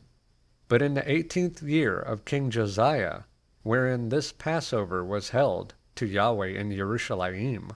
[0.68, 3.22] But in the eighteenth year of King Josiah,
[3.64, 7.72] wherein this Passover was held to Yahweh in Jerusalem.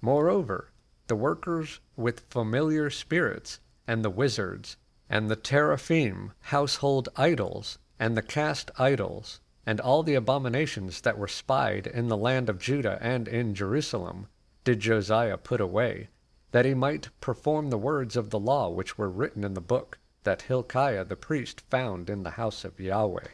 [0.00, 0.70] Moreover,
[1.08, 3.58] the workers with familiar spirits,
[3.88, 4.76] and the wizards,
[5.08, 11.26] and the teraphim, household idols, and the cast idols, and all the abominations that were
[11.26, 14.28] spied in the land of Judah and in Jerusalem,
[14.62, 16.08] did Josiah put away,
[16.52, 19.98] that he might perform the words of the law which were written in the book
[20.22, 23.26] that Hilkiah the priest found in the house of Yahweh.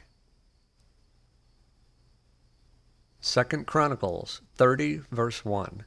[3.28, 5.84] Second Chronicles 30 verse 1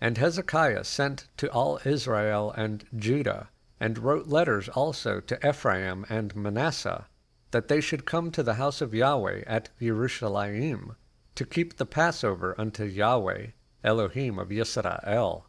[0.00, 3.48] And Hezekiah sent to all Israel and Judah,
[3.80, 7.08] and wrote letters also to Ephraim and Manasseh,
[7.50, 10.94] that they should come to the house of Yahweh at Jerusalem,
[11.34, 13.48] to keep the Passover unto Yahweh,
[13.82, 15.46] Elohim of Yisrael.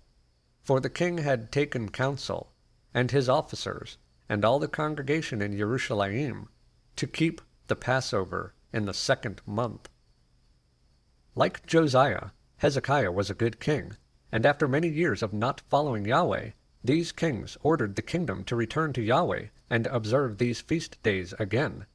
[0.64, 2.52] For the king had taken counsel,
[2.96, 6.50] and his officers, and all the congregation in Jerusalem,
[6.96, 9.88] to keep the Passover in the second month.
[11.38, 13.96] Like Josiah, Hezekiah was a good king,
[14.32, 18.92] and after many years of not following Yahweh, these kings ordered the kingdom to return
[18.94, 21.86] to Yahweh and observe these feast days again.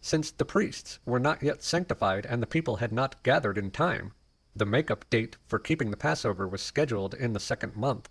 [0.00, 4.12] Since the priests were not yet sanctified and the people had not gathered in time,
[4.56, 8.10] the make-up date for keeping the Passover was scheduled in the second month.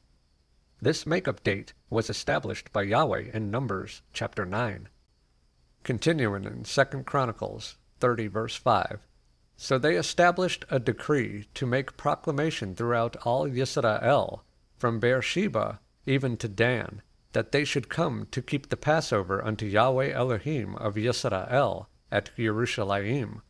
[0.82, 4.88] This make-up date was established by Yahweh in Numbers chapter 9.
[5.84, 9.06] Continuing in 2 Chronicles 30 verse 5.
[9.56, 14.42] So they established a decree to make proclamation throughout all Yisrael,
[14.78, 17.02] from Beersheba even to Dan,
[17.34, 23.42] that they should come to keep the Passover unto Yahweh Elohim of Yisrael at Jerusalem,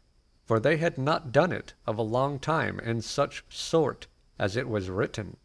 [0.45, 4.67] for they had not done it of a long time in such sort as it
[4.67, 5.37] was written.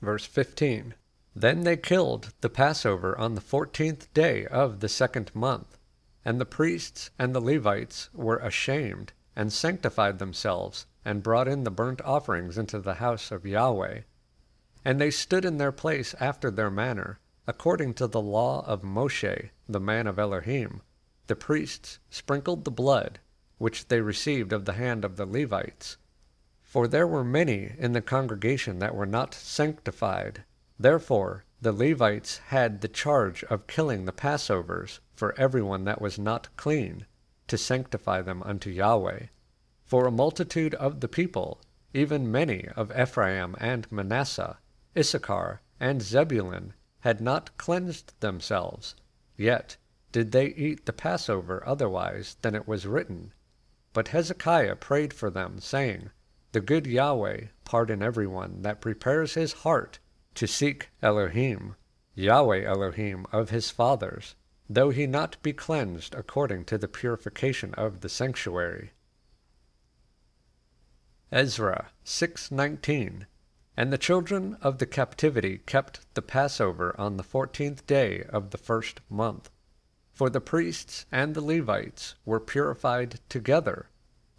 [0.00, 0.94] Verse 15
[1.34, 5.78] Then they killed the Passover on the fourteenth day of the second month,
[6.24, 11.70] and the priests and the Levites were ashamed, and sanctified themselves, and brought in the
[11.70, 14.00] burnt offerings into the house of Yahweh.
[14.84, 19.50] And they stood in their place after their manner, according to the law of Moshe,
[19.68, 20.82] the man of Elohim.
[21.26, 23.20] The priests sprinkled the blood,
[23.58, 25.96] which they received of the hand of the Levites.
[26.62, 30.44] For there were many in the congregation that were not sanctified.
[30.78, 36.48] Therefore the Levites had the charge of killing the Passovers for everyone that was not
[36.56, 37.06] clean,
[37.52, 39.26] to sanctify them unto Yahweh.
[39.84, 41.60] For a multitude of the people,
[41.92, 44.56] even many of Ephraim and Manasseh,
[44.96, 48.94] Issachar and Zebulun, had not cleansed themselves,
[49.36, 49.76] yet
[50.12, 53.34] did they eat the Passover otherwise than it was written.
[53.92, 56.08] But Hezekiah prayed for them, saying,
[56.52, 59.98] The good Yahweh pardon everyone that prepares his heart
[60.36, 61.76] to seek Elohim,
[62.14, 64.36] Yahweh Elohim of his fathers,
[64.74, 68.92] though he not be cleansed according to the purification of the sanctuary.
[71.30, 73.26] Ezra 6:19
[73.76, 78.58] and the children of the captivity kept the Passover on the fourteenth day of the
[78.58, 79.50] first month.
[80.12, 83.88] For the priests and the Levites were purified together,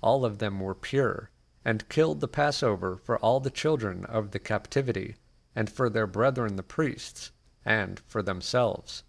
[0.02, 1.32] all of them were pure,
[1.65, 5.15] and killed the Passover for all the children of the captivity,
[5.56, 7.32] and for their brethren the priests,
[7.66, 9.03] and for themselves.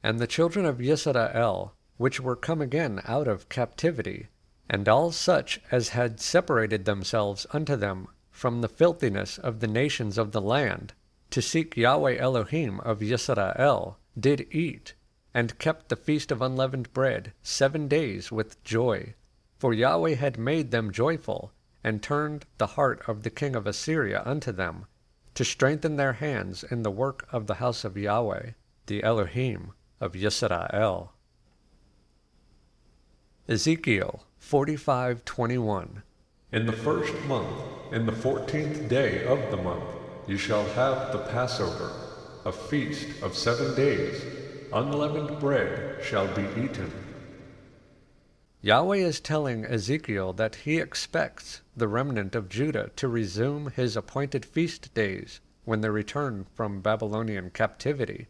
[0.00, 4.28] And the children of Yisrael, which were come again out of captivity,
[4.70, 10.16] and all such as had separated themselves unto them from the filthiness of the nations
[10.16, 10.94] of the land,
[11.30, 14.94] to seek Yahweh Elohim of Yisrael, did eat,
[15.34, 19.14] and kept the feast of unleavened bread seven days with joy.
[19.58, 24.22] For Yahweh had made them joyful, and turned the heart of the king of Assyria
[24.24, 24.86] unto them,
[25.34, 28.52] to strengthen their hands in the work of the house of Yahweh,
[28.86, 31.10] the Elohim of Yisrael.
[33.48, 36.02] Ezekiel 45:21
[36.52, 39.84] In the first month, in the fourteenth day of the month,
[40.26, 41.90] you shall have the Passover,
[42.44, 44.22] a feast of seven days.
[44.72, 46.92] Unleavened bread shall be eaten.
[48.60, 54.44] Yahweh is telling Ezekiel that he expects the remnant of Judah to resume his appointed
[54.44, 58.26] feast days when they return from Babylonian captivity.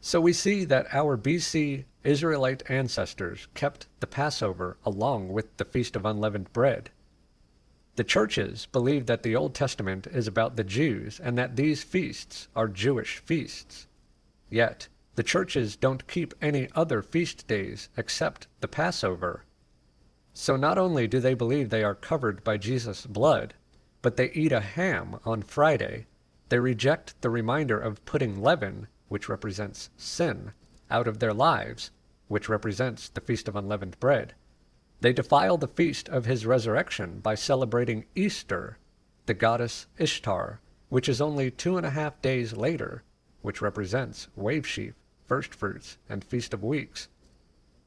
[0.00, 5.96] So we see that our BC Israelite ancestors kept the Passover along with the Feast
[5.96, 6.90] of Unleavened Bread.
[7.96, 12.46] The churches believe that the Old Testament is about the Jews and that these feasts
[12.54, 13.88] are Jewish feasts.
[14.48, 14.86] Yet,
[15.16, 19.44] the churches don't keep any other feast days except the Passover.
[20.32, 23.54] So not only do they believe they are covered by Jesus' blood,
[24.00, 26.06] but they eat a ham on Friday.
[26.50, 30.52] They reject the reminder of putting leaven, which represents sin,
[30.90, 31.90] out of their lives,
[32.28, 34.34] which represents the Feast of Unleavened Bread.
[35.00, 38.78] They defile the feast of his resurrection by celebrating Easter,
[39.26, 43.02] the goddess Ishtar, which is only two and a half days later,
[43.42, 44.94] which represents wave sheaf,
[45.26, 47.08] first fruits, and feast of weeks.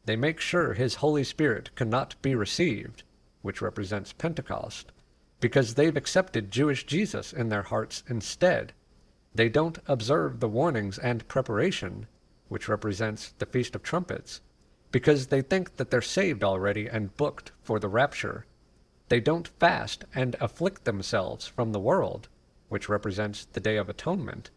[0.05, 3.03] They make sure his Holy Spirit cannot be received,
[3.41, 4.91] which represents Pentecost,
[5.39, 8.73] because they've accepted Jewish Jesus in their hearts instead.
[9.33, 12.07] They don't observe the warnings and preparation,
[12.49, 14.41] which represents the Feast of Trumpets,
[14.91, 18.45] because they think that they're saved already and booked for the rapture.
[19.07, 22.27] They don't fast and afflict themselves from the world,
[22.67, 24.49] which represents the Day of Atonement,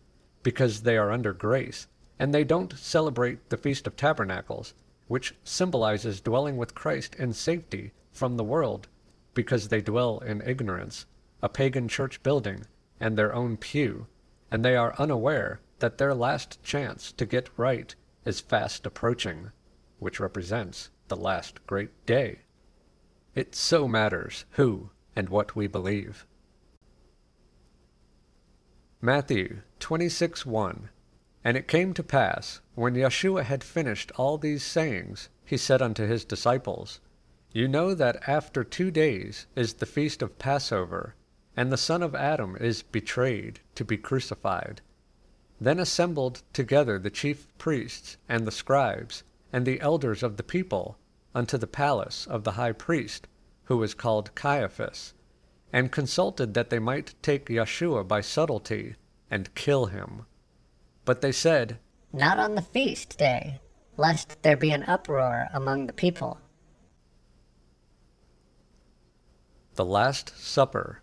[0.42, 1.86] because they are under grace,
[2.18, 4.74] and they don't celebrate the Feast of Tabernacles,
[5.06, 8.88] which symbolizes dwelling with Christ in safety from the world,
[9.34, 11.06] because they dwell in ignorance,
[11.42, 12.66] a pagan church building,
[12.98, 14.06] and their own pew,
[14.54, 19.50] and they are unaware that their last chance to get right is fast approaching
[19.98, 22.38] which represents the last great day.
[23.34, 26.24] It so matters who and what we believe.
[29.00, 30.88] Matthew 26 1
[31.42, 36.06] And it came to pass, when Yeshua had finished all these sayings, he said unto
[36.06, 37.00] his disciples,
[37.50, 41.16] You know that after two days is the feast of Passover,
[41.56, 44.80] and the Son of Adam is betrayed to be crucified.
[45.60, 50.98] Then assembled together the chief priests and the scribes and the elders of the people
[51.34, 53.28] unto the palace of the high priest,
[53.64, 55.14] who was called Caiaphas,
[55.72, 58.96] and consulted that they might take Yeshua by subtlety
[59.30, 60.26] and kill him.
[61.04, 61.78] But they said,
[62.12, 63.60] Not on the feast day,
[63.96, 66.38] lest there be an uproar among the people.
[69.74, 71.00] The Last Supper,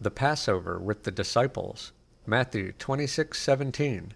[0.00, 1.92] the Passover with the disciples,
[2.26, 4.12] Matthew 26:17.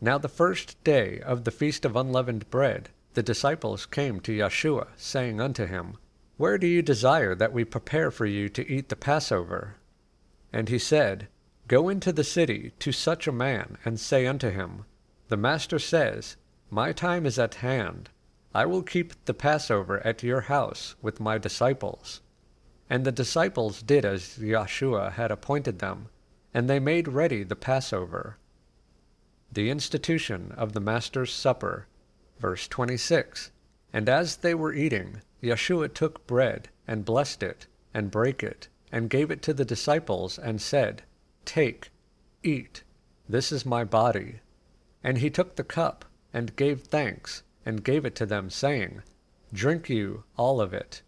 [0.00, 4.88] Now the first day of the feast of unleavened bread, the disciples came to Yeshua,
[4.96, 5.98] saying unto him,
[6.36, 9.76] Where do you desire that we prepare for you to eat the Passover?
[10.52, 11.28] And he said,
[11.68, 14.84] Go into the city to such a man, and say unto him,
[15.28, 16.36] The Master says,
[16.70, 18.10] My time is at hand.
[18.52, 22.20] I will keep the Passover at your house with my disciples.
[22.90, 26.08] And the disciples did as Yeshua had appointed them,
[26.52, 28.36] and they made ready the Passover.
[29.52, 31.86] The institution of the Master's Supper
[32.40, 33.52] Verse 26
[33.92, 39.08] And as they were eating, Yeshua took bread, and blessed it, and brake it, and
[39.08, 41.04] gave it to the disciples, and said,
[41.44, 41.90] Take,
[42.42, 42.82] eat,
[43.28, 44.40] this is my body.
[45.02, 49.02] And he took the cup, and gave thanks, and gave it to them, saying,
[49.52, 51.02] Drink you all of it,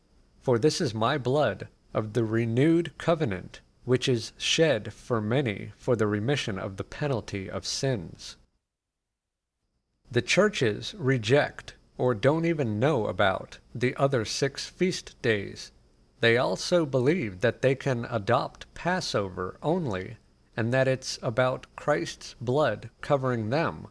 [0.46, 5.96] for this is my blood of the renewed covenant, which is shed for many for
[5.96, 8.36] the remission of the penalty of sins.
[10.08, 15.72] The churches reject or don't even know about the other six feast days.
[16.20, 20.16] They also believe that they can adopt Passover only
[20.56, 23.88] and that it's about Christ's blood covering them.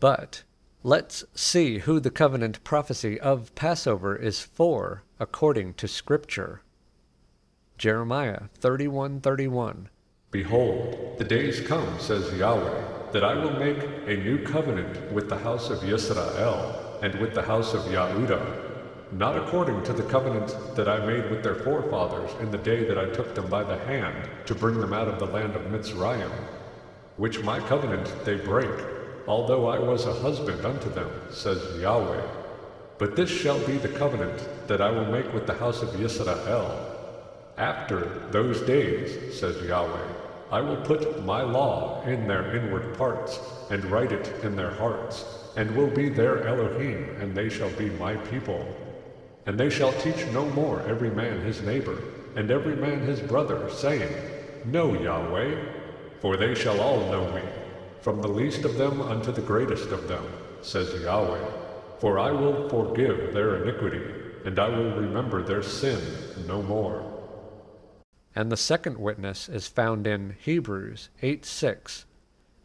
[0.00, 0.42] But
[0.82, 6.62] let's see who the covenant prophecy of Passover is for according to Scripture.
[7.76, 9.88] Jeremiah 31:31
[10.30, 15.38] Behold, the days come, says Yahweh that I will make a new covenant with the
[15.38, 18.70] house of Yisrael and with the house of Yahudah,
[19.12, 22.96] not according to the covenant that I made with their forefathers in the day that
[22.96, 26.30] I took them by the hand to bring them out of the land of Mitzrayim,
[27.16, 28.70] which my covenant they break,
[29.30, 32.26] although I was a husband unto them, says Yahweh.
[32.98, 36.68] But this shall be the covenant that I will make with the house of Yisrael.
[37.56, 38.00] After
[38.32, 40.08] those days, says Yahweh,
[40.50, 43.38] I will put my law in their inward parts,
[43.70, 45.24] and write it in their hearts,
[45.56, 48.66] and will be their Elohim, and they shall be my people.
[49.46, 51.98] And they shall teach no more every man his neighbor,
[52.34, 54.12] and every man his brother, saying,
[54.64, 55.54] Know Yahweh,
[56.20, 57.42] for they shall all know me,
[58.00, 60.24] from the least of them unto the greatest of them,
[60.62, 61.44] says Yahweh.
[61.98, 64.02] For I will forgive their iniquity,
[64.44, 66.00] and I will remember their sin
[66.46, 67.04] no more.
[68.34, 72.06] and the second witness is found in Hebrews 8 6.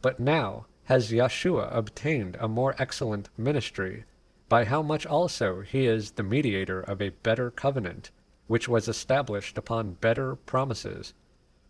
[0.02, 4.06] But now has Yeshua obtained a more excellent ministry,
[4.48, 8.12] by how much also he is the mediator of a better covenant,
[8.48, 11.14] which was established upon better promises.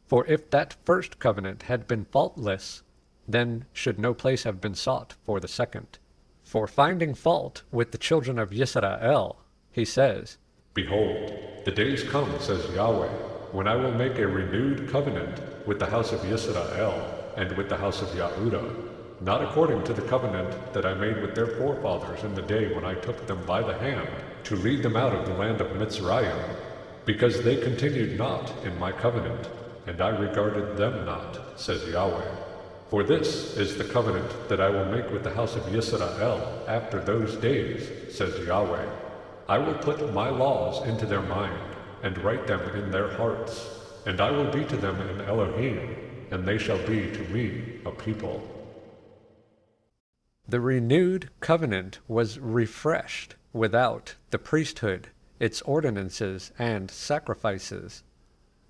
[0.07, 2.83] For if that first covenant had been faultless,
[3.27, 5.97] then should no place have been sought for the second.
[6.43, 9.37] For finding fault with the children of Yisrael,
[9.71, 10.37] he says,
[10.73, 11.33] Behold,
[11.65, 13.09] the days come, says Yahweh,
[13.51, 17.03] when I will make a renewed covenant with the house of Yisrael
[17.37, 18.75] and with the house of Yahudah,
[19.21, 22.85] not according to the covenant that I made with their forefathers in the day when
[22.85, 24.07] I took them by the hand
[24.43, 26.55] to lead them out of the land of Mitzrayim,
[27.05, 29.49] because they continued not in my covenant,
[29.87, 32.44] and I regarded them not, says Yahweh.
[32.89, 36.99] For this is the covenant that I will make with the house of Yisrael after
[36.99, 38.87] those days, says Yahweh.
[39.49, 43.67] I will put my laws into their mind, and write them in their hearts,
[44.05, 45.95] and I will be to them an Elohim,
[46.29, 48.47] and they shall be to me a people.
[50.47, 55.09] The renewed covenant was refreshed without the priesthood,
[55.39, 58.03] its ordinances, and sacrifices.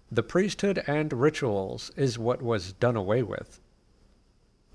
[0.10, 3.60] The priesthood and rituals is what was done away with.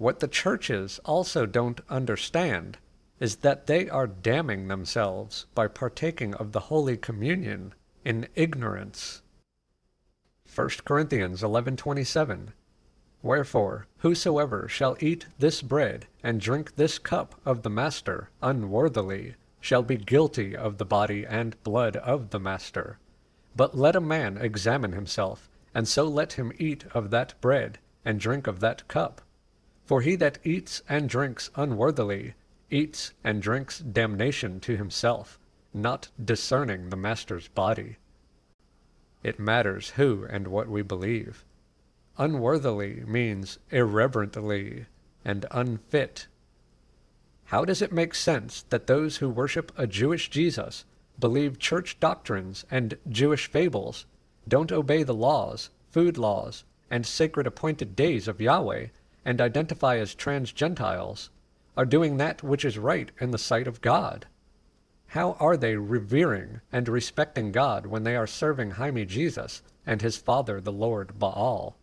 [0.00, 2.78] What the churches also don't understand
[3.18, 9.20] is that they are damning themselves by partaking of the Holy Communion in ignorance.
[10.54, 12.54] 1 Corinthians 11:27
[13.20, 19.82] Wherefore whosoever shall eat this bread and drink this cup of the master unworthily shall
[19.82, 22.98] be guilty of the body and blood of the master.
[23.54, 28.18] But let a man examine himself, and so let him eat of that bread and
[28.18, 29.20] drink of that cup.
[29.90, 32.34] For he that eats and drinks unworthily
[32.70, 35.36] eats and drinks damnation to himself,
[35.74, 37.96] not discerning the master's body.
[39.24, 41.44] It matters who and what we believe.
[42.18, 44.86] Unworthily means irreverently
[45.24, 46.28] and unfit.
[47.46, 50.84] How does it make sense that those who worship a Jewish Jesus,
[51.18, 54.06] believe church doctrines and Jewish fables,
[54.46, 58.86] don't obey the laws, food laws, and sacred appointed days of Yahweh,
[59.24, 61.30] and identify as trans Gentiles,
[61.76, 64.26] are doing that which is right in the sight of God?
[65.08, 70.16] How are they revering and respecting God when they are serving Jaime Jesus and his
[70.16, 71.76] father the Lord Baal?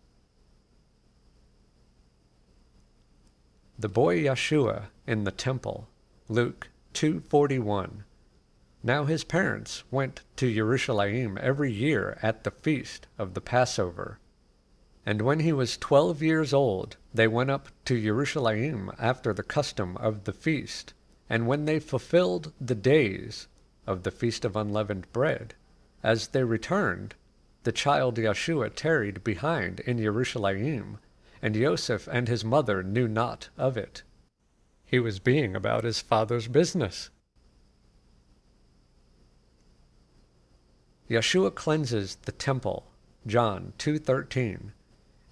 [3.79, 5.87] The boy Yeshua in the temple,
[6.29, 8.05] Luke 2:41.
[8.81, 14.19] Now his parents went to Jerusalem every year at the feast of the Passover.
[15.07, 19.95] And when he was twelve years old, they went up to Jerusalem after the custom
[19.95, 20.93] of the feast.
[21.29, 23.47] And when they fulfilled the days
[23.85, 25.53] of the feast of unleavened bread,
[26.03, 27.15] as they returned,
[27.63, 30.99] the child Yeshua tarried behind in Jerusalem
[31.41, 34.03] and Joseph and his mother knew not of it.
[34.85, 37.11] He was being about his father's business.
[41.09, 42.91] Yeshua cleanses the temple,
[43.25, 44.73] John 2:13.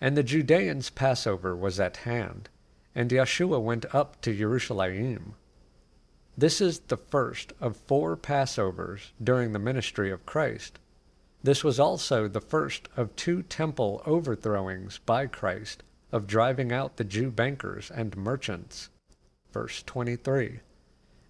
[0.01, 2.49] And the Judeans' Passover was at hand,
[2.93, 5.35] and Yeshua went up to Jerusalem.
[6.37, 10.79] This is the first of four Passovers during the ministry of Christ.
[11.43, 17.03] This was also the first of two temple overthrowings by Christ of driving out the
[17.03, 18.89] Jew bankers and merchants.
[19.53, 20.59] Verse 23.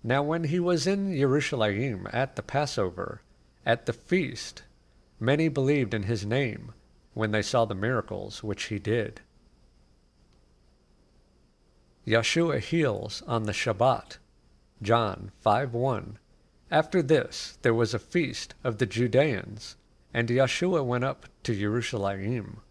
[0.03, 3.21] Now when he was in Jerusalem at the Passover,
[3.65, 4.63] at the feast,
[5.19, 6.73] many believed in his name
[7.15, 9.21] when they saw the miracles which he did.
[12.05, 14.17] Yeshua heals on the Shabbat.
[14.83, 16.19] John 5 1.
[16.69, 19.75] After this there was a feast of the Judeans,
[20.13, 22.61] and Yeshua went up to Jerusalem.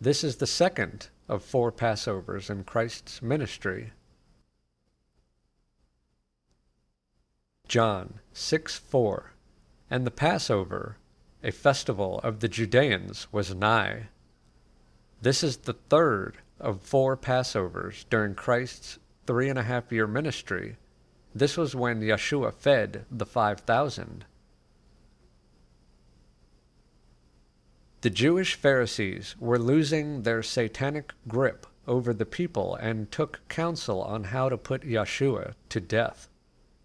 [0.00, 3.92] This is the second of four Passovers in Christ's ministry.
[7.68, 9.32] John 6 4
[9.90, 10.96] And the Passover,
[11.46, 14.08] a festival of the Judeans, was nigh.
[15.22, 20.76] This is the third of four Passovers during Christ's three and a half year ministry.
[21.32, 24.24] This was when Yeshua fed the five thousand.
[28.00, 34.24] The Jewish Pharisees were losing their satanic grip over the people and took counsel on
[34.24, 36.28] how to put Yeshua to death.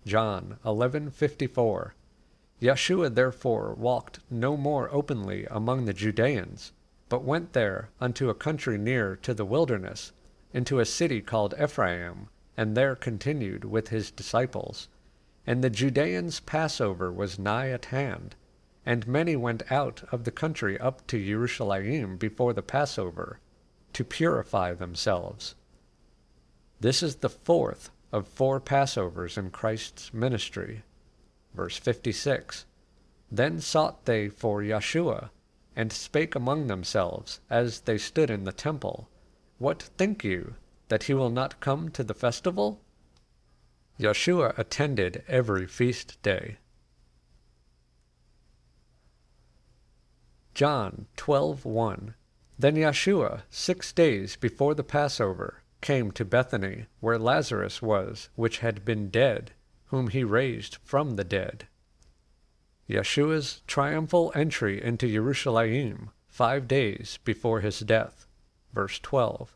[0.06, 1.94] John 11:54.
[2.62, 6.72] Yeshua therefore walked no more openly among the Judeans,
[7.10, 10.12] but went there unto a country near to the wilderness,
[10.54, 14.90] into a city called Ephraim, and there continued with his disciples.
[15.48, 18.36] And the Judeans' Passover was nigh at hand,
[18.86, 23.40] and many went out of the country up to Jerusalem before the Passover,
[23.94, 25.56] to purify themselves.
[26.80, 30.84] This is the fourth of four Passovers in Christ's ministry.
[31.54, 32.66] Verse 56
[33.32, 35.30] Then sought they for Yeshua,
[35.76, 39.10] and spake among themselves, as they stood in the temple,
[39.58, 40.56] What think you,
[40.88, 42.82] that he will not come to the festival?
[44.00, 46.58] Yeshua attended every feast day.
[50.54, 52.14] John 12:1
[52.58, 58.86] Then Yeshua, six days before the Passover, came to Bethany, where Lazarus was, which had
[58.86, 59.54] been dead,
[59.92, 61.68] whom he raised from the dead.
[62.90, 68.26] Yeshua's triumphal entry into Jerusalem five days before his death.
[68.74, 69.56] Verse 12.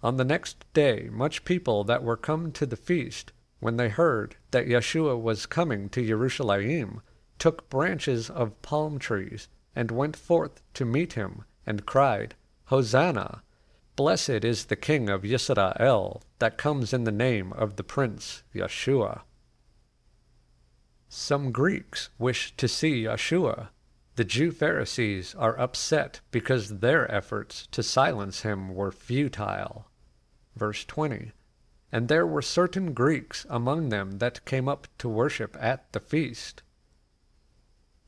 [0.00, 4.36] On the next day, much people that were come to the feast, when they heard
[4.52, 7.02] that Yeshua was coming to Jerusalem,
[7.40, 13.42] took branches of palm trees, and went forth to meet him, and cried, Hosanna!
[13.96, 19.22] Blessed is the King of Israel that comes in the name of the Prince Yeshua.
[21.16, 23.68] Some Greeks wish to see Yeshua.
[24.16, 29.86] The Jew Pharisees are upset because their efforts to silence him were futile.
[30.56, 31.30] Verse 20
[31.92, 36.64] And there were certain Greeks among them that came up to worship at the feast.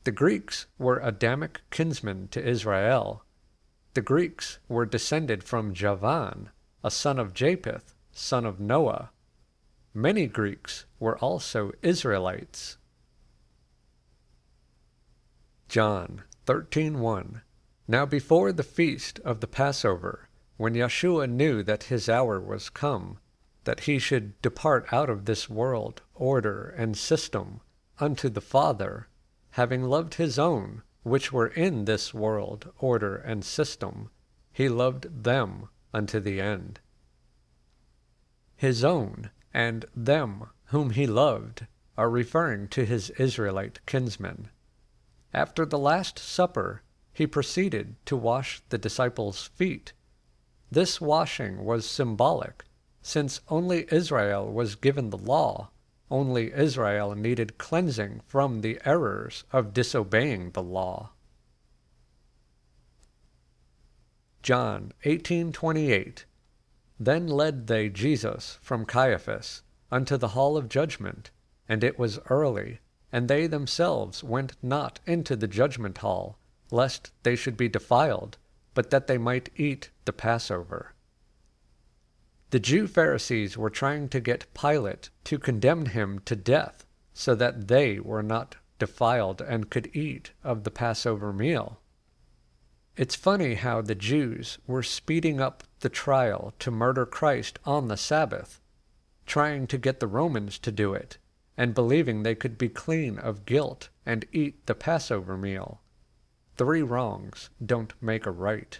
[0.03, 3.23] The Greeks were Adamic kinsmen to Israel.
[3.93, 6.49] The Greeks were descended from Javan,
[6.83, 9.11] a son of Japheth, son of Noah.
[9.93, 12.77] Many Greeks were also Israelites.
[15.69, 17.41] John 13:1
[17.89, 23.19] Now before the feast of the Passover, when Yeshua knew that his hour was come,
[23.65, 27.59] that he should depart out of this world, order, and system,
[27.99, 29.09] unto the Father,
[29.51, 34.09] having loved his own, which were in this world, order, and system,
[34.53, 36.79] he loved them unto the end.
[38.55, 44.49] His own and them whom he loved are referring to his Israelite kinsmen.
[45.33, 49.93] After the Last Supper, he proceeded to wash the disciples' feet.
[50.71, 52.65] This washing was symbolic,
[53.01, 55.69] since only Israel was given the law.
[56.09, 61.11] Only Israel needed cleansing from the errors of disobeying the law.
[64.41, 66.23] John 18:28
[66.99, 71.31] Then led they Jesus from Caiaphas unto the hall of judgment,
[71.67, 72.79] and it was early,
[73.11, 76.37] and they themselves went not into the judgment hall,
[76.71, 78.37] lest they should be defiled,
[78.73, 80.93] but that they might eat the Passover.
[82.49, 87.67] The Jew Pharisees were trying to get Pilate to condemn him to death, so that
[87.67, 91.79] they were not defiled and could eat of the Passover meal.
[92.95, 97.97] It's funny how the Jews were speeding up the trial to murder Christ on the
[97.97, 98.61] Sabbath,
[99.25, 101.17] trying to get the Romans to do it,
[101.57, 105.81] and believing they could be clean of guilt and eat the Passover meal.
[106.55, 108.79] Three wrongs don't make a right.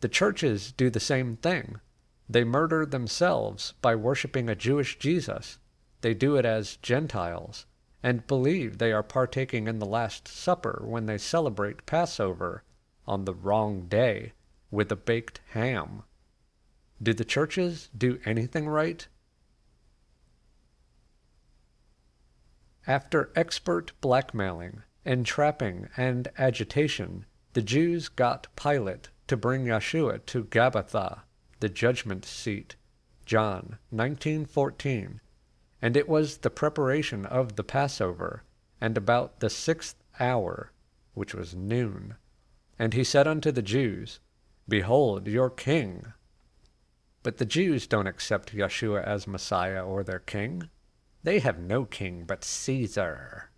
[0.00, 1.80] The churches do the same thing.
[2.28, 5.58] They murder themselves by worshiping a Jewish Jesus.
[6.00, 7.66] They do it as Gentiles
[8.02, 12.62] and believe they are partaking in the Last Supper when they celebrate Passover
[13.06, 14.32] on the wrong day
[14.70, 16.02] with a baked ham.
[17.02, 19.06] Do the churches do anything right?
[22.86, 31.22] After expert blackmailing, entrapping, and agitation, the Jews got Pilate to bring Yeshua to Gabbatha,
[31.60, 32.76] the judgment seat.
[33.24, 35.20] John 19:14
[35.84, 38.42] and it was the preparation of the Passover,
[38.80, 40.72] and about the sixth hour,
[41.12, 42.14] which was noon.
[42.78, 44.18] And he said unto the Jews,
[44.66, 46.14] Behold your king.
[47.22, 50.70] But the Jews don't accept Yeshua as Messiah or their king.
[51.24, 53.50] They have no king but Caesar.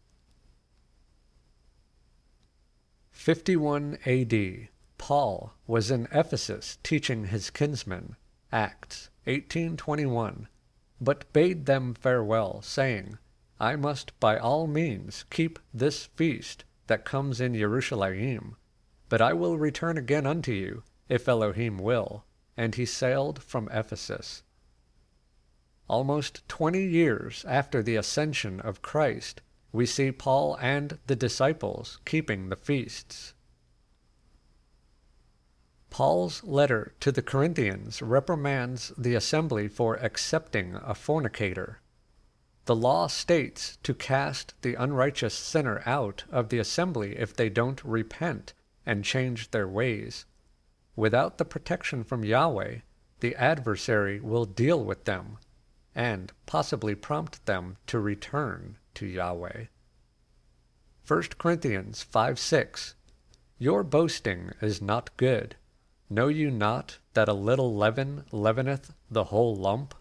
[3.10, 4.68] 51 AD.
[4.96, 8.16] Paul was in Ephesus teaching his kinsmen.
[8.50, 10.48] Acts 1821
[11.00, 13.18] but bade them farewell, saying,
[13.60, 18.56] I must by all means keep this feast that comes in Jerusalem,
[19.08, 22.24] but I will return again unto you, if Elohim will.
[22.56, 24.42] And he sailed from Ephesus.
[25.88, 32.48] Almost twenty years after the ascension of Christ, we see Paul and the disciples keeping
[32.48, 33.34] the feasts.
[35.90, 41.80] Paul's letter to the Corinthians reprimands the assembly for accepting a fornicator.
[42.64, 47.84] The law states to cast the unrighteous sinner out of the assembly if they don't
[47.84, 50.26] repent and change their ways.
[50.96, 52.78] Without the protection from Yahweh,
[53.20, 55.38] the adversary will deal with them
[55.96, 59.64] and possibly prompt them to return to Yahweh.
[61.08, 62.94] 1 Corinthians 5 6
[63.58, 65.56] Your boasting is not good.
[66.10, 69.94] Know you not that a little leaven leaveneth the whole lump?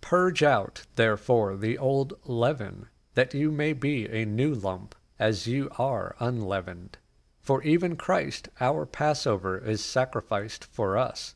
[0.00, 5.68] Purge out, therefore, the old leaven, that you may be a new lump, as you
[5.78, 6.96] are unleavened.
[7.40, 11.34] For even Christ our Passover is sacrificed for us.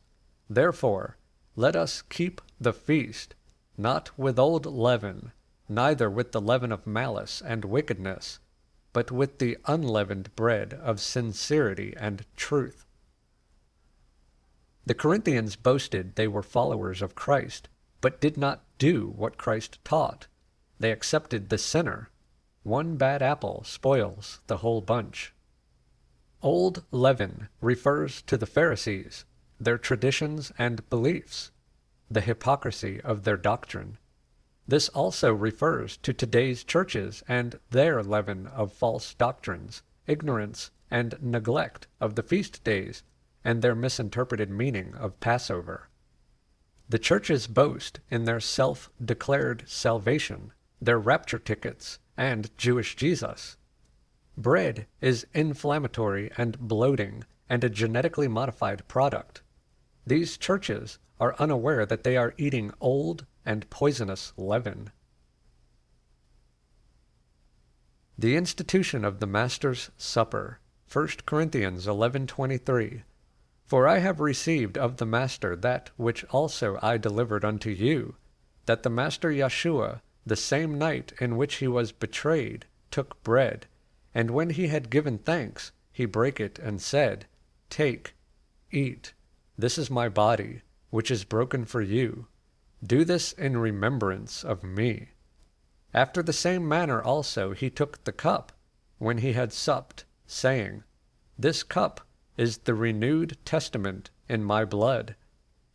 [0.49, 1.19] Therefore,
[1.55, 3.35] let us keep the feast,
[3.77, 5.33] not with old leaven,
[5.69, 8.39] neither with the leaven of malice and wickedness,
[8.93, 12.87] but with the unleavened bread of sincerity and truth.
[14.87, 17.69] The Corinthians boasted they were followers of Christ,
[18.01, 20.27] but did not do what Christ taught.
[20.79, 22.11] They accepted the sinner.
[22.63, 25.33] One bad apple spoils the whole bunch.
[26.43, 29.25] Old leaven refers to the Pharisees,
[29.59, 31.51] their traditions and beliefs,
[32.11, 33.99] the hypocrisy of their doctrine.
[34.67, 41.87] This also refers to today's churches and their leaven of false doctrines, ignorance, and neglect
[42.01, 43.03] of the feast days,
[43.45, 45.89] and their misinterpreted meaning of Passover.
[46.89, 53.57] The churches boast in their self declared salvation, their rapture tickets, and Jewish Jesus.
[54.37, 59.43] Bread is inflammatory and bloating and a genetically modified product.
[60.07, 64.91] These churches are unaware that they are eating old and poisonous leaven.
[68.19, 70.61] The institution of the Master's Supper,
[70.93, 73.03] 1 Corinthians 11:23.
[73.65, 78.17] For I have received of the Master that which also I delivered unto you,
[78.67, 83.67] that the Master Yeshua, the same night in which he was betrayed, took bread,
[84.15, 87.27] and when he had given thanks, he brake it and said,
[87.71, 88.15] Take,
[88.71, 89.15] eat,
[89.57, 92.27] this is my body, which is broken for you.
[92.85, 95.11] Do this in remembrance of me.
[95.93, 98.53] After the same manner also he took the cup,
[98.99, 100.83] when he had supped, saying,
[101.39, 102.01] This cup
[102.37, 105.15] is the renewed testament in my blood.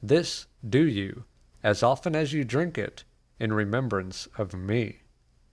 [0.02, 1.26] This do you,
[1.64, 3.04] as often as you drink it,
[3.40, 5.04] in remembrance of me.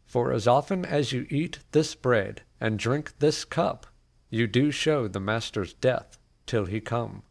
[0.04, 3.86] For as often as you eat this bread and drink this cup,
[4.30, 7.22] you do show the Master's death till he come.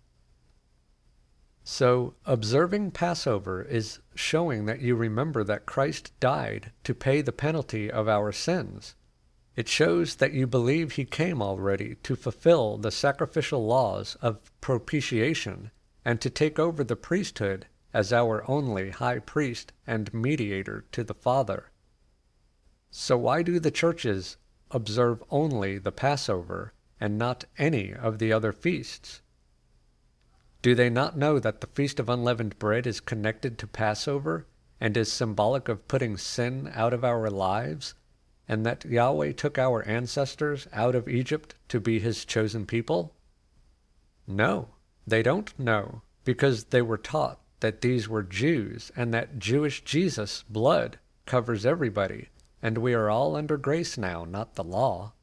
[1.68, 7.90] So, observing Passover is showing that you remember that Christ died to pay the penalty
[7.90, 8.94] of our sins.
[9.56, 15.72] It shows that you believe he came already to fulfill the sacrificial laws of propitiation
[16.06, 21.16] and to take over the priesthood as our only high priest and mediator to the
[21.16, 21.72] Father.
[22.92, 24.38] So, why do the churches
[24.70, 29.24] observe only the Passover and not any of the other feasts?
[30.66, 34.48] Do they not know that the Feast of Unleavened Bread is connected to Passover
[34.82, 37.94] and is symbolic of putting sin out of our lives,
[38.48, 43.14] and that Yahweh took our ancestors out of Egypt to be his chosen people?
[44.26, 44.70] No,
[45.06, 50.44] they don't know, because they were taught that these were Jews and that Jewish Jesus'
[50.50, 50.98] blood
[51.28, 55.14] covers everybody, and we are all under grace now, not the law.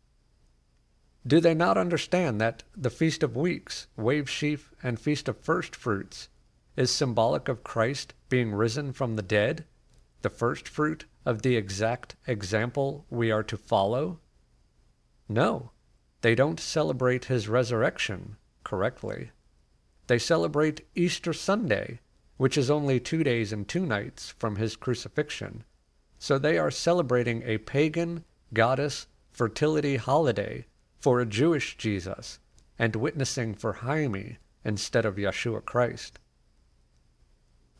[1.24, 5.76] Do they not understand that the Feast of Weeks, Wave Sheaf, and Feast of First
[5.76, 6.28] Fruits
[6.76, 9.64] is symbolic of Christ being risen from the dead,
[10.22, 14.18] the first fruit of the exact example we are to follow?
[15.28, 15.70] No,
[16.22, 19.30] they don't celebrate his resurrection correctly.
[20.08, 22.00] They celebrate Easter Sunday,
[22.36, 25.62] which is only two days and two nights from his crucifixion.
[26.18, 30.66] So they are celebrating a pagan goddess fertility holiday
[31.02, 32.38] for a Jewish Jesus
[32.78, 36.20] and witnessing for Jaime instead of Yeshua Christ?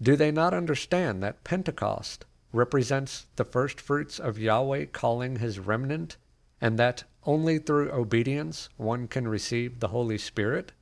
[0.02, 6.16] Do they not understand that Pentecost represents the first fruits of Yahweh calling his remnant,
[6.60, 10.72] and that only through obedience one can receive the Holy Spirit?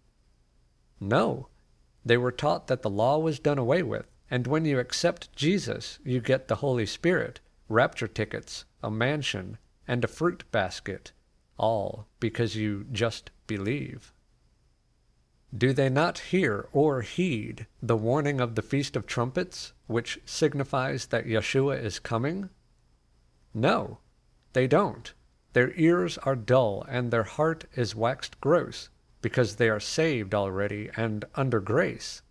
[0.99, 1.49] No.
[2.07, 5.99] They were taught that the law was done away with, and when you accept Jesus,
[6.03, 11.13] you get the Holy Spirit, rapture tickets, a mansion, and a fruit basket
[11.61, 14.13] all because you just believe.
[15.57, 21.07] Do they not hear or heed the warning of the Feast of Trumpets, which signifies
[21.07, 22.51] that Yeshua is coming?
[23.53, 23.99] No,
[24.53, 25.13] they don't.
[25.53, 28.89] Their ears are dull, and their heart is waxed gross,
[29.21, 32.23] because they are saved already and under grace.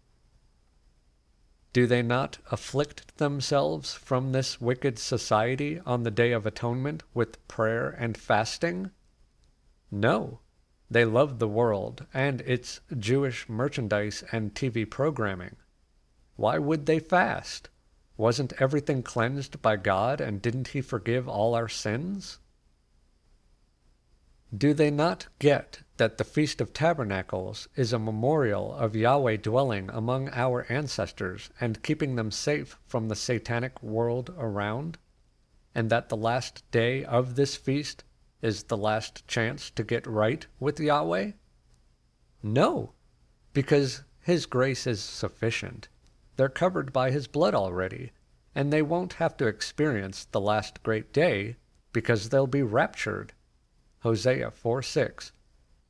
[1.74, 7.46] Do they not afflict themselves from this wicked society on the Day of Atonement with
[7.48, 8.92] prayer and fasting?
[9.92, 10.40] No.
[10.92, 15.56] They love the world and its Jewish merchandise and TV programming.
[16.36, 17.70] Why would they fast?
[18.18, 22.40] Wasn't everything cleansed by God and didn't He forgive all our sins?
[24.56, 29.90] Do they not get that the Feast of Tabernacles is a memorial of Yahweh dwelling
[29.92, 34.98] among our ancestors and keeping them safe from the satanic world around?
[35.76, 38.04] And that the last day of this feast
[38.42, 41.32] is the last chance to get right with Yahweh?
[42.42, 42.94] No,
[43.54, 45.90] because His grace is sufficient.
[46.36, 48.12] They're covered by His blood already,
[48.56, 51.58] and they won't have to experience the last great day
[51.92, 53.34] because they'll be raptured
[54.02, 55.32] Hosea 4 6.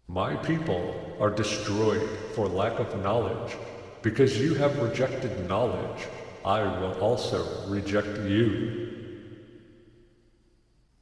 [0.07, 3.55] My people are destroyed for lack of knowledge.
[4.01, 6.07] Because you have rejected knowledge,
[6.43, 8.88] I will also reject you.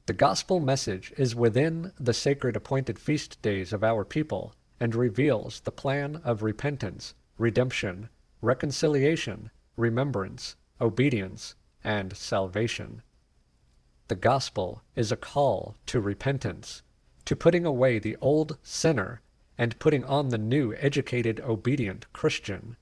[0.08, 5.60] The gospel message is within the sacred appointed feast days of our people and reveals
[5.60, 8.08] the plan of repentance, redemption,
[8.42, 13.02] reconciliation, remembrance, obedience, and salvation.
[14.08, 16.84] The gospel is a call to repentance
[17.26, 19.22] to putting away the old sinner
[19.58, 22.78] and putting on the new, educated, obedient Christian.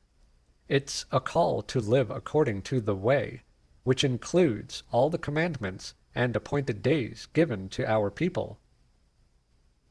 [0.70, 3.42] It's a call to live according to the way,
[3.84, 8.58] which includes all the commandments and appointed days given to our people.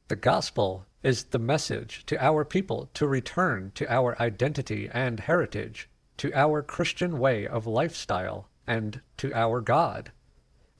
[0.08, 5.88] The gospel is the message to our people to return to our identity and heritage,
[6.16, 10.12] to our Christian way of lifestyle, and to our God.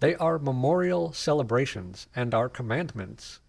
[0.01, 3.41] They are memorial celebrations and our commandments.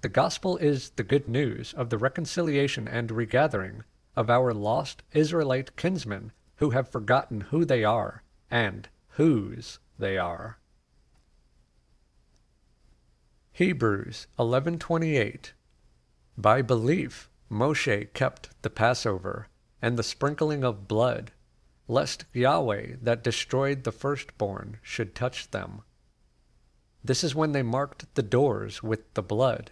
[0.00, 3.84] The gospel is the good news of the reconciliation and regathering
[4.16, 10.58] of our lost Israelite kinsmen who have forgotten who they are and whose they are.
[13.54, 15.52] Hebrews 11:28
[16.36, 19.48] By belief Moshe kept the Passover
[19.80, 21.32] and the sprinkling of blood
[21.86, 25.82] lest Yahweh that destroyed the firstborn should touch them.
[27.04, 29.70] This is when they marked the doors with the blood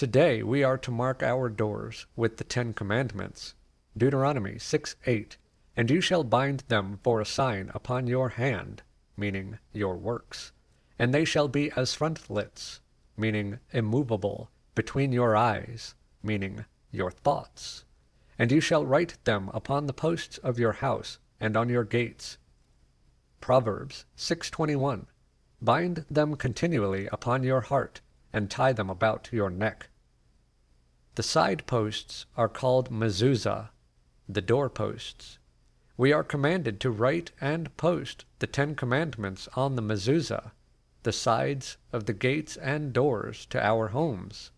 [0.00, 3.54] Today we are to mark our doors with the Ten Commandments.
[3.94, 5.36] Deuteronomy 6 8.
[5.76, 8.82] And you shall bind them for a sign upon your hand,
[9.14, 10.52] meaning your works.
[10.98, 12.80] And they shall be as frontlets,
[13.20, 17.84] meaning immovable, between your eyes, meaning your thoughts.
[18.38, 22.38] And you shall write them upon the posts of your house and on your gates.
[23.40, 25.06] Proverbs 6:21
[25.60, 28.00] Bind them continually upon your heart
[28.32, 29.90] and tie them about your neck.
[31.16, 33.70] The side posts are called mezuzah,
[34.28, 35.38] the door posts.
[35.96, 40.52] We are commanded to write and post the Ten Commandments on the mezuzah,
[41.02, 44.50] the sides of the gates and doors to our homes.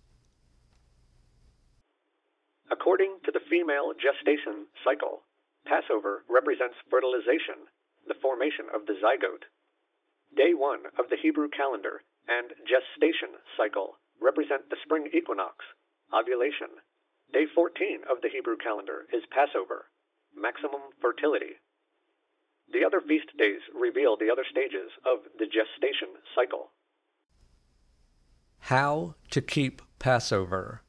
[2.71, 5.23] According to the female gestation cycle,
[5.67, 7.71] Passover represents fertilization,
[8.09, 9.47] the formation of the zygote.
[10.35, 15.65] Day one of the Hebrew calendar and gestation cycle represent the spring equinox,
[16.13, 16.81] ovulation.
[17.33, 19.91] Day 14 of the Hebrew calendar is Passover,
[20.35, 21.61] maximum fertility.
[22.73, 26.71] The other feast days reveal the other stages of the gestation cycle.
[28.61, 30.83] How to keep Passover.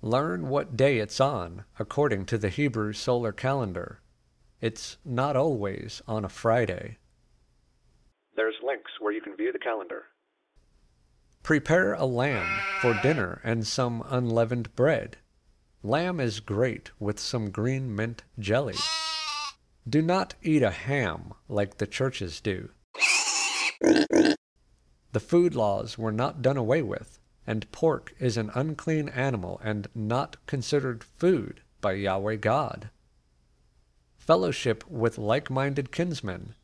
[0.00, 4.00] Learn what day it's on according to the Hebrew solar calendar.
[4.60, 6.98] It's not always on a Friday.
[8.36, 10.04] There's links where you can view the calendar.
[11.42, 15.16] Prepare a lamb for dinner and some unleavened bread.
[15.82, 18.76] Lamb is great with some green mint jelly.
[19.88, 22.70] Do not eat a ham like the churches do.
[23.80, 29.88] The food laws were not done away with, and pork is an unclean animal and
[29.94, 32.90] not considered food by Yahweh God.
[34.16, 36.54] Fellowship with like minded kinsmen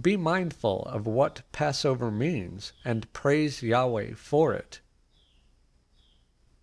[0.00, 4.80] be mindful of what Passover means and praise Yahweh for it.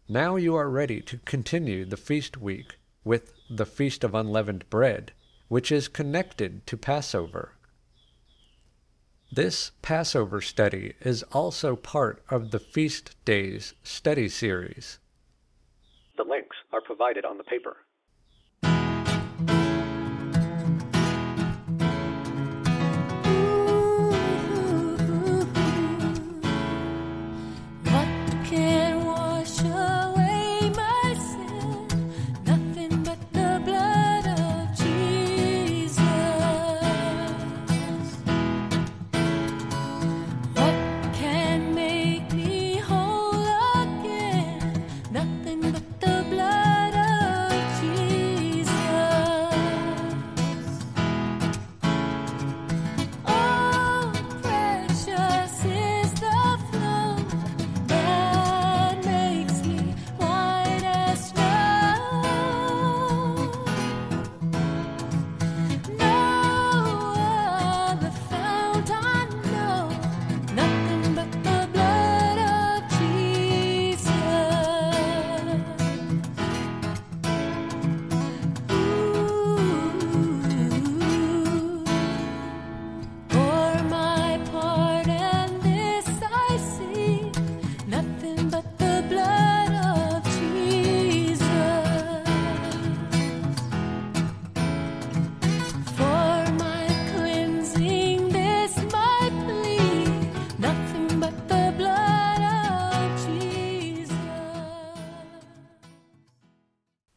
[0.08, 5.14] Now you are ready to continue the feast week with the Feast of Unleavened Bread,
[5.50, 7.56] which is connected to Passover.
[9.32, 15.00] This Passover study is also part of the Feast Days study series.
[16.18, 17.78] The links are provided on the paper.